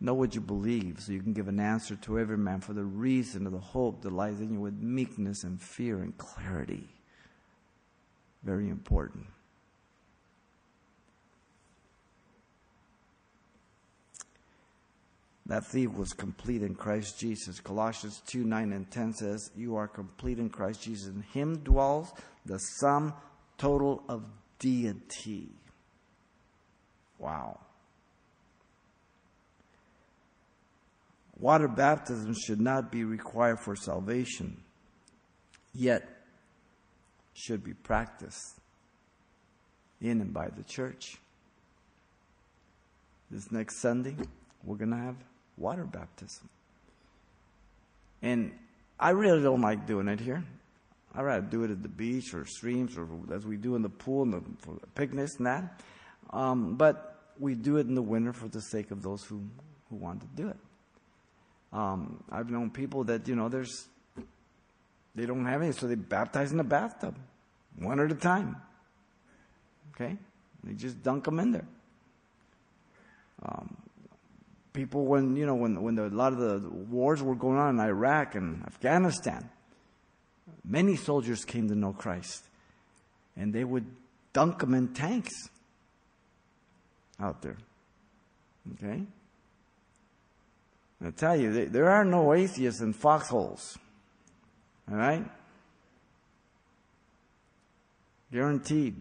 Know 0.00 0.14
what 0.14 0.34
you 0.34 0.40
believe 0.40 1.00
so 1.00 1.12
you 1.12 1.20
can 1.20 1.32
give 1.32 1.48
an 1.48 1.58
answer 1.58 1.96
to 1.96 2.20
every 2.20 2.38
man 2.38 2.60
for 2.60 2.72
the 2.72 2.84
reason 2.84 3.46
of 3.46 3.52
the 3.52 3.58
hope 3.58 4.02
that 4.02 4.12
lies 4.12 4.40
in 4.40 4.52
you 4.52 4.60
with 4.60 4.74
meekness 4.74 5.42
and 5.42 5.60
fear 5.60 6.00
and 6.02 6.16
clarity. 6.16 6.88
Very 8.44 8.68
important. 8.68 9.26
That 15.46 15.66
thief 15.66 15.90
was 15.94 16.12
complete 16.12 16.62
in 16.62 16.74
Christ 16.74 17.18
Jesus. 17.18 17.58
Colossians 17.58 18.22
2 18.26 18.44
9 18.44 18.72
and 18.72 18.88
10 18.90 19.14
says, 19.14 19.50
You 19.56 19.76
are 19.76 19.88
complete 19.88 20.38
in 20.38 20.50
Christ 20.50 20.82
Jesus. 20.82 21.08
In 21.08 21.22
him 21.22 21.56
dwells 21.64 22.12
the 22.44 22.58
sum 22.58 23.14
total 23.56 24.02
of 24.08 24.24
deity. 24.58 25.48
Wow. 27.18 27.58
Water 31.38 31.68
baptism 31.68 32.34
should 32.34 32.60
not 32.60 32.90
be 32.90 33.04
required 33.04 33.60
for 33.60 33.76
salvation, 33.76 34.60
yet 35.72 36.02
should 37.32 37.62
be 37.62 37.74
practiced 37.74 38.58
in 40.00 40.20
and 40.20 40.32
by 40.32 40.48
the 40.48 40.64
church. 40.64 41.16
This 43.30 43.52
next 43.52 43.80
Sunday, 43.80 44.16
we're 44.64 44.76
going 44.76 44.90
to 44.90 44.96
have 44.96 45.16
water 45.56 45.84
baptism. 45.84 46.48
And 48.22 48.52
I 48.98 49.10
really 49.10 49.42
don't 49.42 49.60
like 49.60 49.86
doing 49.86 50.08
it 50.08 50.18
here. 50.18 50.42
I'd 51.14 51.22
rather 51.22 51.46
do 51.46 51.62
it 51.62 51.70
at 51.70 51.82
the 51.82 51.88
beach 51.88 52.34
or 52.34 52.44
streams 52.46 52.96
or 52.98 53.06
as 53.32 53.46
we 53.46 53.56
do 53.56 53.76
in 53.76 53.82
the 53.82 53.88
pool 53.88 54.22
and 54.22 54.32
the, 54.34 54.72
the 54.80 54.86
picnics 54.94 55.36
and 55.36 55.46
that. 55.46 55.80
Um, 56.30 56.74
but 56.74 57.32
we 57.38 57.54
do 57.54 57.76
it 57.76 57.86
in 57.86 57.94
the 57.94 58.02
winter 58.02 58.32
for 58.32 58.48
the 58.48 58.60
sake 58.60 58.90
of 58.90 59.02
those 59.02 59.24
who, 59.24 59.40
who 59.88 59.96
want 59.96 60.20
to 60.20 60.26
do 60.34 60.48
it. 60.48 60.56
Um, 61.72 62.22
I've 62.30 62.50
known 62.50 62.70
people 62.70 63.04
that, 63.04 63.28
you 63.28 63.36
know, 63.36 63.48
there's, 63.48 63.86
they 65.14 65.26
don't 65.26 65.44
have 65.44 65.62
any, 65.62 65.72
so 65.72 65.86
they 65.86 65.94
baptize 65.94 66.50
in 66.50 66.56
the 66.56 66.64
bathtub, 66.64 67.16
one 67.78 68.00
at 68.00 68.10
a 68.10 68.14
time. 68.14 68.56
Okay? 69.94 70.16
They 70.64 70.74
just 70.74 71.02
dunk 71.02 71.24
them 71.24 71.38
in 71.40 71.52
there. 71.52 71.66
Um, 73.42 73.76
people 74.72 75.06
when 75.06 75.34
you 75.36 75.46
know 75.46 75.54
when 75.54 75.80
when 75.82 75.94
the, 75.96 76.06
a 76.06 76.08
lot 76.08 76.32
of 76.32 76.38
the 76.38 76.68
wars 76.68 77.22
were 77.22 77.34
going 77.34 77.58
on 77.58 77.74
in 77.74 77.80
Iraq 77.80 78.34
and 78.34 78.64
Afghanistan, 78.64 79.48
many 80.64 80.96
soldiers 80.96 81.44
came 81.44 81.68
to 81.68 81.74
know 81.74 81.92
Christ, 81.92 82.44
and 83.36 83.52
they 83.52 83.64
would 83.64 83.86
dunk 84.32 84.58
them 84.60 84.74
in 84.74 84.88
tanks 84.88 85.34
out 87.20 87.42
there. 87.42 87.56
Okay. 88.74 89.02
I 91.04 91.10
tell 91.10 91.36
you, 91.36 91.66
there 91.66 91.90
are 91.90 92.04
no 92.04 92.34
atheists 92.34 92.80
in 92.80 92.92
foxholes. 92.92 93.78
All 94.90 94.96
right? 94.96 95.24
Guaranteed. 98.32 99.00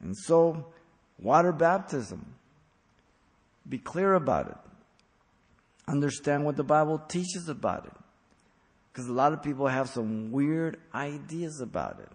And 0.00 0.16
so, 0.16 0.66
water 1.18 1.52
baptism 1.52 2.34
be 3.68 3.78
clear 3.78 4.14
about 4.14 4.48
it. 4.48 4.56
Understand 5.86 6.44
what 6.44 6.56
the 6.56 6.64
Bible 6.64 6.98
teaches 6.98 7.48
about 7.48 7.86
it. 7.86 7.92
Because 8.92 9.08
a 9.08 9.12
lot 9.12 9.32
of 9.32 9.42
people 9.42 9.66
have 9.66 9.88
some 9.88 10.30
weird 10.32 10.78
ideas 10.94 11.60
about 11.60 12.00
it. 12.00 12.08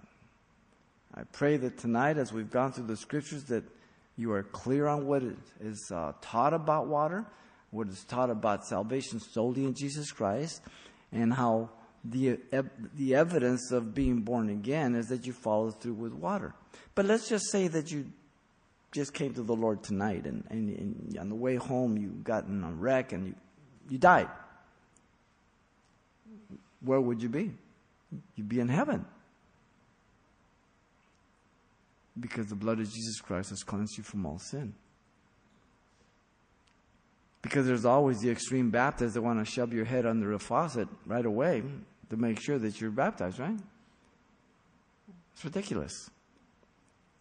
I 1.13 1.24
pray 1.24 1.57
that 1.57 1.78
tonight, 1.78 2.17
as 2.17 2.32
we've 2.32 2.49
gone 2.49 2.72
through 2.72 2.88
the 2.88 2.97
scriptures, 2.97 3.43
that 3.45 3.63
You 4.20 4.34
are 4.34 4.43
clear 4.43 4.86
on 4.86 5.07
what 5.07 5.24
is 5.61 5.91
uh, 5.95 6.11
taught 6.20 6.53
about 6.53 6.88
water, 6.88 7.26
what 7.72 7.88
is 7.88 8.03
taught 8.03 8.30
about 8.30 8.65
salvation 8.65 9.20
solely 9.20 9.63
in 9.63 9.74
Jesus 9.74 10.11
Christ, 10.11 10.61
and 11.11 11.34
how 11.34 11.70
the, 12.03 12.39
the 12.95 13.15
evidence 13.15 13.72
of 13.72 13.93
being 13.93 14.22
born 14.22 14.49
again 14.49 14.95
is 14.95 15.07
that 15.07 15.26
you 15.26 15.34
follow 15.34 15.72
through 15.72 15.93
with 15.93 16.13
water. 16.13 16.53
But 16.95 17.05
let's 17.05 17.28
just 17.28 17.51
say 17.51 17.67
that 17.67 17.91
you 17.91 18.05
just 18.91 19.13
came 19.13 19.34
to 19.34 19.43
the 19.43 19.55
Lord 19.55 19.84
tonight 19.84 20.26
and, 20.26 20.43
and, 20.49 20.78
and 20.78 21.17
on 21.20 21.30
the 21.30 21.36
way 21.36 21.55
home 21.55 21.97
you 21.97 22.09
got 22.24 22.45
in 22.45 22.63
a 22.63 22.72
wreck 22.72 23.11
and 23.11 23.28
you, 23.28 23.36
you 23.89 23.97
died. 23.97 24.30
Where 26.82 26.99
would 26.99 27.22
you 27.22 27.30
be? 27.30 27.51
You'd 28.36 28.49
be 28.49 28.59
in 28.59 28.70
heaven. 28.70 29.05
Because 32.20 32.47
the 32.47 32.55
blood 32.55 32.80
of 32.80 32.86
Jesus 32.86 33.22
Christ 33.22 33.49
has 33.49 33.63
cleansed 33.63 33.97
you 33.97 34.03
from 34.03 34.26
all 34.26 34.39
sin. 34.39 34.74
Because 37.42 37.66
there's 37.66 37.86
always 37.86 38.20
the 38.20 38.30
extreme 38.30 38.70
Baptists 38.70 39.14
that 39.14 39.22
want 39.22 39.44
to 39.44 39.50
shove 39.50 39.74
your 39.74 39.86
head 39.86 40.06
under 40.06 40.34
a 40.34 40.40
faucet 40.40 40.88
right 41.06 41.26
away 41.26 41.64
to 42.10 42.18
make 42.18 42.40
sure 42.40 42.60
that 42.60 42.82
you're 42.82 42.92
baptized, 42.92 43.40
right? 43.40 43.58
It's 45.34 45.46
ridiculous. 45.46 46.10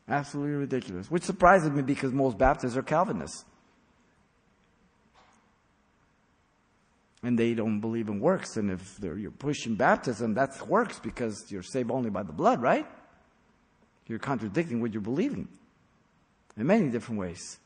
Absolutely 0.09 0.57
ridiculous. 0.57 1.11
Which 1.11 1.23
surprises 1.23 1.71
me 1.71 1.83
because 1.83 2.13
most 2.13 2.37
Baptists 2.39 2.77
are 2.77 2.83
Calvinists. 2.83 3.45
And 7.23 7.39
they 7.39 7.55
don't 7.55 7.81
believe 7.81 8.09
in 8.09 8.21
works. 8.21 8.57
And 8.57 8.71
if 8.71 8.99
you're 9.01 9.31
pushing 9.31 9.75
baptism, 9.75 10.35
that's 10.35 10.63
works 10.63 10.99
because 10.99 11.47
you're 11.51 11.63
saved 11.63 11.91
only 11.91 12.11
by 12.11 12.23
the 12.23 12.33
blood, 12.33 12.63
right? 12.63 12.87
You're 14.07 14.19
contradicting 14.19 14.81
what 14.81 14.93
you're 14.93 15.03
believing 15.03 15.49
in 16.57 16.67
many 16.67 16.89
different 16.89 17.21
ways. 17.21 17.59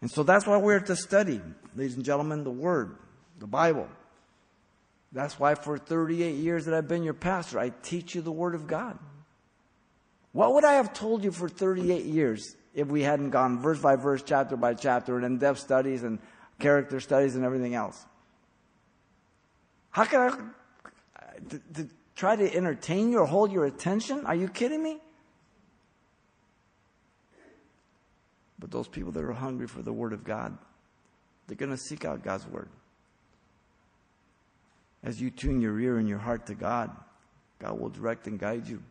And 0.00 0.10
so 0.10 0.22
that's 0.22 0.46
why 0.46 0.56
we're 0.56 0.80
to 0.80 0.96
study, 0.96 1.40
ladies 1.76 1.96
and 1.96 2.04
gentlemen, 2.04 2.44
the 2.44 2.50
Word, 2.50 2.96
the 3.38 3.46
Bible. 3.46 3.88
That's 5.12 5.38
why 5.38 5.54
for 5.54 5.76
38 5.76 6.36
years 6.36 6.66
that 6.66 6.74
I've 6.74 6.88
been 6.88 7.02
your 7.02 7.14
pastor, 7.14 7.58
I 7.58 7.70
teach 7.82 8.14
you 8.14 8.22
the 8.22 8.32
Word 8.32 8.54
of 8.54 8.66
God. 8.66 8.98
What 10.32 10.54
would 10.54 10.64
I 10.64 10.74
have 10.74 10.92
told 10.92 11.24
you 11.24 11.32
for 11.32 11.48
38 11.48 12.04
years 12.04 12.54
if 12.72 12.86
we 12.86 13.02
hadn't 13.02 13.30
gone 13.30 13.58
verse 13.58 13.80
by 13.80 13.96
verse, 13.96 14.22
chapter 14.24 14.56
by 14.56 14.74
chapter, 14.74 15.16
and 15.16 15.24
in 15.24 15.38
depth 15.38 15.58
studies 15.58 16.04
and 16.04 16.20
character 16.60 17.00
studies 17.00 17.34
and 17.34 17.44
everything 17.44 17.74
else? 17.74 18.06
How 19.90 20.04
can 20.04 20.20
I 20.20 20.30
to, 21.48 21.58
to 21.74 21.88
try 22.14 22.36
to 22.36 22.54
entertain 22.54 23.10
you 23.10 23.18
or 23.18 23.26
hold 23.26 23.50
your 23.50 23.64
attention? 23.64 24.24
Are 24.26 24.34
you 24.34 24.48
kidding 24.48 24.82
me? 24.82 25.00
But 28.60 28.70
those 28.70 28.86
people 28.86 29.10
that 29.12 29.24
are 29.24 29.32
hungry 29.32 29.66
for 29.66 29.82
the 29.82 29.92
Word 29.92 30.12
of 30.12 30.22
God, 30.22 30.56
they're 31.46 31.56
going 31.56 31.70
to 31.70 31.78
seek 31.78 32.04
out 32.04 32.22
God's 32.22 32.46
Word. 32.46 32.68
As 35.02 35.20
you 35.20 35.30
tune 35.30 35.62
your 35.62 35.80
ear 35.80 35.98
and 35.98 36.06
your 36.06 36.18
heart 36.18 36.46
to 36.46 36.54
God, 36.54 36.90
God 37.58 37.80
will 37.80 37.88
direct 37.88 38.26
and 38.26 38.38
guide 38.38 38.68
you. 38.68 38.82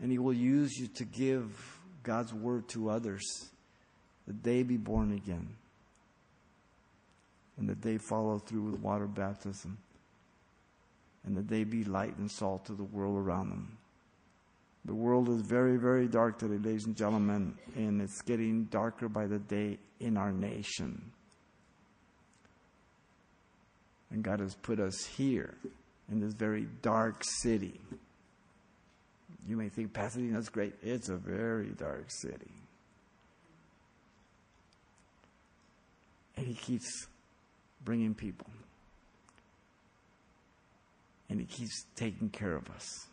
And 0.00 0.10
He 0.10 0.18
will 0.18 0.32
use 0.32 0.78
you 0.78 0.88
to 0.88 1.04
give 1.04 1.78
God's 2.02 2.32
Word 2.32 2.66
to 2.68 2.88
others 2.88 3.50
that 4.26 4.42
they 4.42 4.62
be 4.62 4.78
born 4.78 5.12
again 5.12 5.48
and 7.58 7.68
that 7.68 7.82
they 7.82 7.98
follow 7.98 8.38
through 8.38 8.62
with 8.62 8.80
water 8.80 9.06
baptism 9.06 9.76
and 11.26 11.36
that 11.36 11.48
they 11.48 11.64
be 11.64 11.84
light 11.84 12.16
and 12.16 12.30
salt 12.30 12.64
to 12.66 12.72
the 12.72 12.84
world 12.84 13.16
around 13.16 13.50
them. 13.50 13.78
The 14.84 14.94
world 14.94 15.30
is 15.30 15.40
very, 15.40 15.78
very 15.78 16.06
dark 16.06 16.38
today, 16.38 16.58
ladies 16.58 16.84
and 16.84 16.94
gentlemen, 16.94 17.54
and 17.74 18.02
it's 18.02 18.20
getting 18.20 18.64
darker 18.64 19.08
by 19.08 19.26
the 19.26 19.38
day 19.38 19.78
in 19.98 20.18
our 20.18 20.30
nation. 20.30 21.10
And 24.10 24.22
God 24.22 24.40
has 24.40 24.54
put 24.54 24.80
us 24.80 25.06
here 25.06 25.54
in 26.10 26.20
this 26.20 26.34
very 26.34 26.68
dark 26.82 27.22
city. 27.24 27.80
You 29.48 29.56
may 29.56 29.70
think 29.70 29.92
Pasadena's 29.92 30.50
great. 30.50 30.74
It's 30.82 31.08
a 31.08 31.16
very 31.16 31.70
dark 31.70 32.04
city. 32.08 32.52
And 36.36 36.46
He 36.46 36.54
keeps 36.54 37.06
bringing 37.84 38.14
people. 38.14 38.46
And 41.30 41.40
He 41.40 41.46
keeps 41.46 41.86
taking 41.96 42.28
care 42.28 42.54
of 42.54 42.68
us. 42.70 43.06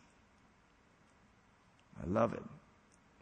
I 2.00 2.08
love 2.08 2.34
it. 2.34 2.44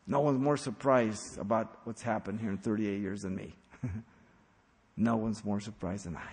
No 0.08 0.22
one's 0.22 0.40
more 0.40 0.58
surprised 0.58 1.38
about 1.38 1.80
what's 1.84 2.02
happened 2.02 2.40
here 2.40 2.50
in 2.50 2.58
38 2.58 3.00
years 3.00 3.22
than 3.22 3.36
me. 3.36 3.54
no 4.98 5.16
one's 5.16 5.46
more 5.46 5.60
surprised 5.60 6.06
than 6.06 6.18
I. 6.18 6.32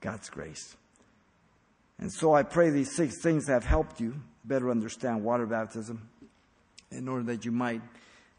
God's 0.00 0.30
grace. 0.30 0.76
And 1.98 2.12
so 2.12 2.34
I 2.34 2.42
pray 2.42 2.70
these 2.70 2.94
six 2.94 3.20
things 3.20 3.48
have 3.48 3.64
helped 3.64 4.00
you 4.00 4.14
better 4.44 4.70
understand 4.70 5.24
water 5.24 5.46
baptism 5.46 6.08
in 6.90 7.08
order 7.08 7.24
that 7.24 7.44
you 7.44 7.52
might 7.52 7.82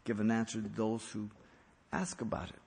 give 0.04 0.20
an 0.20 0.30
answer 0.30 0.60
to 0.60 0.68
those 0.68 1.04
who 1.12 1.28
ask 1.92 2.20
about 2.20 2.48
it. 2.48 2.60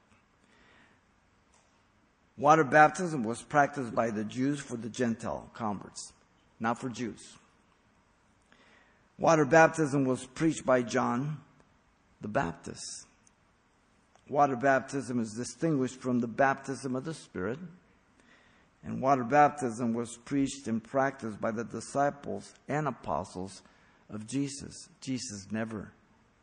Water 2.38 2.63
baptism 2.63 3.24
was 3.24 3.41
practiced 3.41 3.95
by 3.95 4.11
the 4.11 4.24
Jews 4.24 4.59
for 4.59 4.78
the 4.78 4.89
Gentile 4.89 5.49
converts, 5.53 6.13
not 6.59 6.80
for 6.80 6.89
Jews. 6.89 7.36
Water 9.20 9.45
baptism 9.45 10.05
was 10.05 10.26
preached 10.26 10.65
by 10.65 10.84
John 10.84 11.38
the 12.22 12.28
Baptist. 12.28 13.05
Water 14.30 14.55
baptism 14.55 15.20
is 15.20 15.34
distinguished 15.34 15.99
from 15.99 16.20
the 16.20 16.28
baptism 16.28 16.95
of 16.95 17.05
the 17.05 17.13
Spirit. 17.13 17.59
And 18.84 19.01
water 19.01 19.24
baptism 19.24 19.93
was 19.93 20.18
preached 20.18 20.68
and 20.68 20.84
practiced 20.84 21.41
by 21.41 21.51
the 21.51 21.63
disciples 21.63 22.53
and 22.68 22.88
apostles 22.88 23.63
of 24.09 24.28
Jesus. 24.28 24.89
Jesus 25.01 25.47
never 25.51 25.91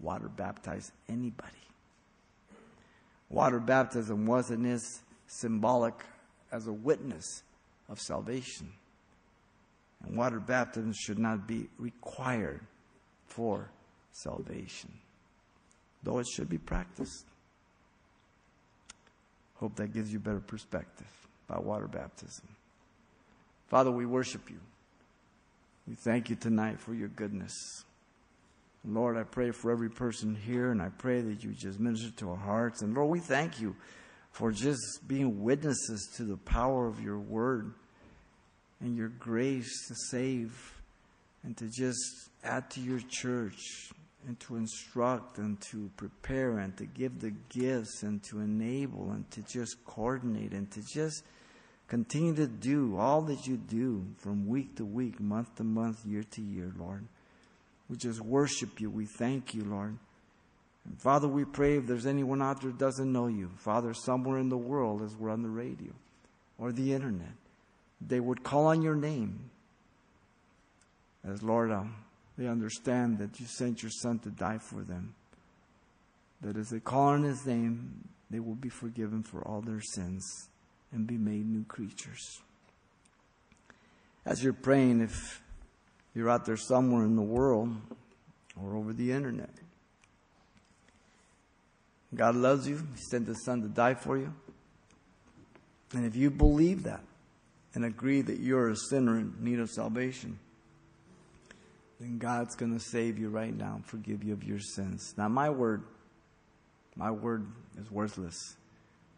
water 0.01 0.29
baptized 0.29 0.93
anybody. 1.09 1.53
Water 3.29 3.61
baptism 3.61 4.27
was 4.27 4.51
and 4.51 4.67
is 4.67 5.01
symbolic 5.27 5.95
as 6.53 6.67
a 6.67 6.73
witness 6.73 7.43
of 7.89 8.01
salvation. 8.01 8.73
And 10.07 10.17
water 10.17 10.41
baptism 10.41 10.93
should 10.93 11.19
not 11.19 11.47
be 11.47 11.69
required 11.79 12.61
for 13.27 13.71
salvation, 14.13 14.93
though 16.03 16.19
it 16.19 16.27
should 16.27 16.49
be 16.49 16.59
practiced. 16.59 17.27
Hope 19.57 19.77
that 19.77 19.93
gives 19.93 20.13
you 20.13 20.19
better 20.19 20.41
perspective 20.41 21.07
about 21.49 21.65
water 21.65 21.89
baptism. 21.89 22.47
Father, 23.69 23.91
we 23.91 24.07
worship 24.07 24.51
you. 24.51 24.61
We 25.89 25.95
thank 25.95 26.31
you 26.31 26.37
tonight 26.37 26.81
for 26.81 26.95
your 26.95 27.09
goodness. 27.09 27.85
Lord, 28.87 29.17
I 29.17 29.23
pray 29.23 29.51
for 29.51 29.71
every 29.71 29.89
person 29.89 30.35
here, 30.35 30.71
and 30.71 30.83
I 30.83 30.91
pray 30.91 31.23
that 31.23 31.43
you 31.43 31.53
just 31.53 31.81
minister 31.81 32.11
to 32.19 32.31
our 32.31 32.37
hearts. 32.37 32.83
And 32.83 32.95
Lord, 32.95 33.09
we 33.09 33.21
thank 33.21 33.61
you 33.61 33.75
for 34.31 34.53
just 34.53 35.07
being 35.09 35.43
witnesses 35.43 36.13
to 36.17 36.25
the 36.25 36.37
power 36.37 36.87
of 36.87 37.01
your 37.01 37.19
word 37.19 37.73
and 38.81 38.97
your 38.97 39.09
grace 39.09 39.87
to 39.89 39.95
save 40.11 40.75
and 41.43 41.57
to 41.57 41.69
just 41.69 42.31
add 42.43 42.71
to 42.71 42.81
your 42.81 43.01
church 43.09 43.91
and 44.27 44.39
to 44.41 44.57
instruct 44.57 45.39
and 45.39 45.61
to 45.61 45.91
prepare 45.97 46.59
and 46.59 46.77
to 46.77 46.87
give 46.87 47.21
the 47.21 47.33
gifts 47.51 48.03
and 48.03 48.23
to 48.23 48.41
enable 48.41 49.11
and 49.11 49.31
to 49.31 49.43
just 49.43 49.85
coordinate 49.85 50.53
and 50.53 50.71
to 50.71 50.83
just 50.83 51.25
continue 51.89 52.35
to 52.35 52.47
do 52.47 52.97
all 52.97 53.21
that 53.23 53.47
you 53.47 53.57
do 53.57 54.05
from 54.19 54.47
week 54.47 54.77
to 54.77 54.85
week, 54.85 55.21
month 55.21 55.55
to 55.57 55.65
month, 55.65 56.05
year 56.07 56.25
to 56.31 56.41
year, 56.41 56.73
Lord. 56.79 57.05
We 57.89 57.97
just 57.97 58.21
worship 58.21 58.81
you. 58.81 58.89
We 58.89 59.05
thank 59.05 59.55
you, 59.55 59.65
Lord. 59.65 59.99
And 60.87 61.01
Father, 61.01 61.29
we 61.29 61.45
pray 61.45 61.77
if 61.77 61.87
there's 61.87 62.07
anyone 62.07 62.43
out 62.43 62.63
there 62.63 62.71
doesn't 62.71 63.13
know 63.13 63.27
you, 63.27 63.51
Father, 63.57 63.93
somewhere 63.95 64.39
in 64.39 64.49
the 64.49 64.57
world 64.57 65.03
as 65.03 65.15
we're 65.17 65.31
on 65.31 65.43
the 65.43 65.51
radio 65.51 65.93
or 66.59 66.73
the 66.73 66.93
internet, 66.93 67.33
they 68.07 68.21
would 68.21 68.43
call 68.43 68.67
on 68.67 68.83
your 68.83 68.95
name. 68.95 69.51
As 71.27 71.43
Lord, 71.43 71.71
um, 71.71 71.97
they 72.37 72.47
understand 72.47 73.19
that 73.19 73.41
you 73.41 73.47
sent 73.47 73.83
your 73.83 73.91
Son 73.91 74.19
to 74.21 74.31
die 74.31 74.59
for 74.59 74.83
them. 74.83 75.15
That 76.43 76.57
as 76.57 76.69
they 76.69 76.81
call 76.81 77.09
on 77.09 77.23
His 77.23 77.47
name, 77.47 78.09
they 78.31 78.41
will 78.41 78.57
be 78.57 78.69
forgiven 78.69 79.23
for 79.23 79.47
all 79.47 79.61
their 79.61 79.81
sins 79.81 80.49
and 80.93 81.07
be 81.07 81.17
made 81.17 81.47
new 81.47 81.65
creatures. 81.65 82.41
As 84.27 84.43
you're 84.43 84.53
praying, 84.53 85.01
if 85.01 85.43
you're 86.15 86.31
out 86.31 86.45
there 86.45 86.57
somewhere 86.57 87.05
in 87.05 87.17
the 87.17 87.23
world 87.23 87.75
or 88.61 88.77
over 88.77 88.93
the 88.93 89.13
internet, 89.13 89.51
God 92.15 92.37
loves 92.37 92.69
you. 92.69 92.77
He 92.95 93.03
sent 93.11 93.27
His 93.27 93.45
Son 93.45 93.63
to 93.63 93.69
die 93.69 93.95
for 93.95 94.17
you. 94.17 94.33
And 95.93 96.05
if 96.05 96.17
you 96.17 96.31
believe 96.31 96.85
that, 96.85 97.03
and 97.75 97.85
agree 97.85 98.23
that 98.23 98.39
you're 98.39 98.71
a 98.71 98.77
sinner 98.77 99.19
in 99.19 99.35
need 99.41 99.59
of 99.59 99.71
salvation, 99.71 100.39
then 102.01 102.19
God's 102.19 102.55
going 102.55 102.73
to 102.73 102.81
save 102.81 103.19
you 103.19 103.29
right 103.29 103.55
now 103.55 103.75
and 103.77 103.87
forgive 103.87 104.23
you 104.23 104.33
of 104.33 104.45
your 104.45 104.61
sins. 104.61 105.15
Not 105.17 105.31
my 105.31 105.51
word, 105.51 105.83
My 106.97 107.11
word 107.11 107.47
is 107.81 107.91
worthless. 107.91 108.57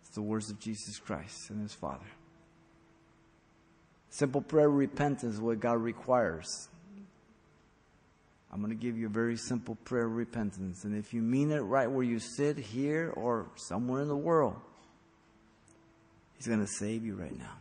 It's 0.03 0.15
the 0.15 0.23
words 0.23 0.51
of 0.51 0.59
Jesus 0.59 0.99
Christ 0.99 1.51
and 1.51 1.61
his 1.61 1.75
Father. 1.75 2.07
Simple 4.09 4.41
prayer 4.41 4.71
repentance 4.71 5.35
is 5.35 5.41
what 5.41 5.61
God 5.61 5.79
requires. 5.83 6.69
I'm 8.51 8.63
going 8.63 8.71
to 8.71 8.83
give 8.83 8.97
you 8.97 9.07
a 9.07 9.11
very 9.11 9.37
simple 9.37 9.75
prayer 9.85 10.07
of 10.07 10.13
repentance. 10.13 10.85
And 10.85 10.97
if 10.97 11.13
you 11.13 11.21
mean 11.21 11.51
it 11.51 11.59
right 11.59 11.91
where 11.91 12.05
you 12.05 12.19
sit 12.19 12.57
here 12.57 13.13
or 13.15 13.51
somewhere 13.57 14.01
in 14.01 14.09
the 14.09 14.17
world, 14.17 14.57
He's 16.37 16.47
going 16.47 16.61
to 16.61 16.73
save 16.79 17.05
you 17.05 17.15
right 17.15 17.37
now. 17.39 17.53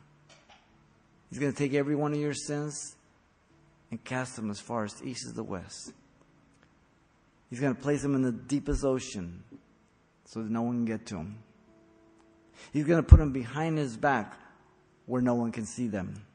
He's 1.36 1.42
going 1.42 1.52
to 1.52 1.58
take 1.58 1.74
every 1.74 1.98
one 1.98 2.14
of 2.14 2.18
your 2.18 2.34
sins 2.34 2.96
and 3.92 4.02
cast 4.02 4.38
them 4.38 4.50
as 4.50 4.62
far 4.62 4.86
as 4.86 4.94
the 4.94 5.10
east 5.10 5.26
as 5.28 5.34
the 5.34 5.44
west. 5.44 5.92
He's 7.50 7.60
going 7.60 7.76
to 7.76 7.82
place 7.82 8.02
them 8.04 8.16
in 8.16 8.22
the 8.22 8.32
deepest 8.32 8.86
ocean 8.86 9.44
so 10.24 10.42
that 10.42 10.50
no 10.50 10.62
one 10.62 10.76
can 10.76 10.86
get 10.86 11.06
to 11.08 11.16
them. 11.16 11.40
He's 12.72 12.86
going 12.86 13.04
to 13.04 13.06
put 13.06 13.20
them 13.20 13.34
behind 13.34 13.78
his 13.78 13.98
back 13.98 14.34
where 15.08 15.22
no 15.22 15.36
one 15.36 15.52
can 15.52 15.66
see 15.66 15.90
them. 15.90 16.26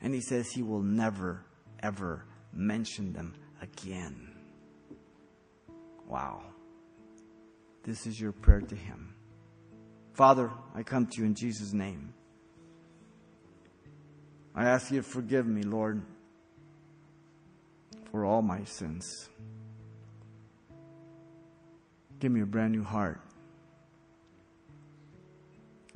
And 0.00 0.14
he 0.14 0.20
says 0.20 0.52
he 0.52 0.62
will 0.62 0.82
never, 0.82 1.42
ever 1.82 2.24
mention 2.52 3.12
them 3.12 3.34
again. 3.60 4.30
Wow. 6.06 6.40
This 7.82 8.06
is 8.06 8.20
your 8.20 8.30
prayer 8.30 8.60
to 8.60 8.76
him. 8.76 9.12
Father, 10.12 10.52
I 10.72 10.84
come 10.84 11.08
to 11.08 11.18
you 11.18 11.26
in 11.26 11.34
Jesus' 11.34 11.72
name. 11.72 12.12
I 14.56 14.64
ask 14.64 14.90
you 14.90 15.02
to 15.02 15.02
forgive 15.02 15.46
me, 15.46 15.62
Lord, 15.62 16.00
for 18.10 18.24
all 18.24 18.40
my 18.40 18.64
sins. 18.64 19.28
Give 22.18 22.32
me 22.32 22.40
a 22.40 22.46
brand 22.46 22.72
new 22.72 22.82
heart. 22.82 23.20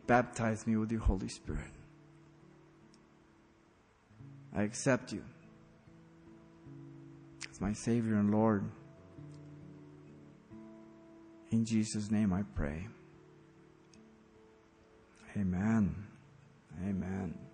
Baptize 0.07 0.67
me 0.67 0.77
with 0.77 0.93
your 0.93 1.01
Holy 1.01 1.29
Spirit. 1.29 1.73
I 4.55 4.65
accept 4.65 5.13
you 5.13 5.25
as 7.51 7.61
my 7.63 7.73
Savior 7.73 8.17
and 8.17 8.31
Lord. 8.31 8.71
In 11.51 11.65
Jesus' 11.65 12.11
name 12.11 12.33
I 12.33 12.43
pray. 12.55 12.89
Amen. 15.37 15.95
Amen. 16.87 17.50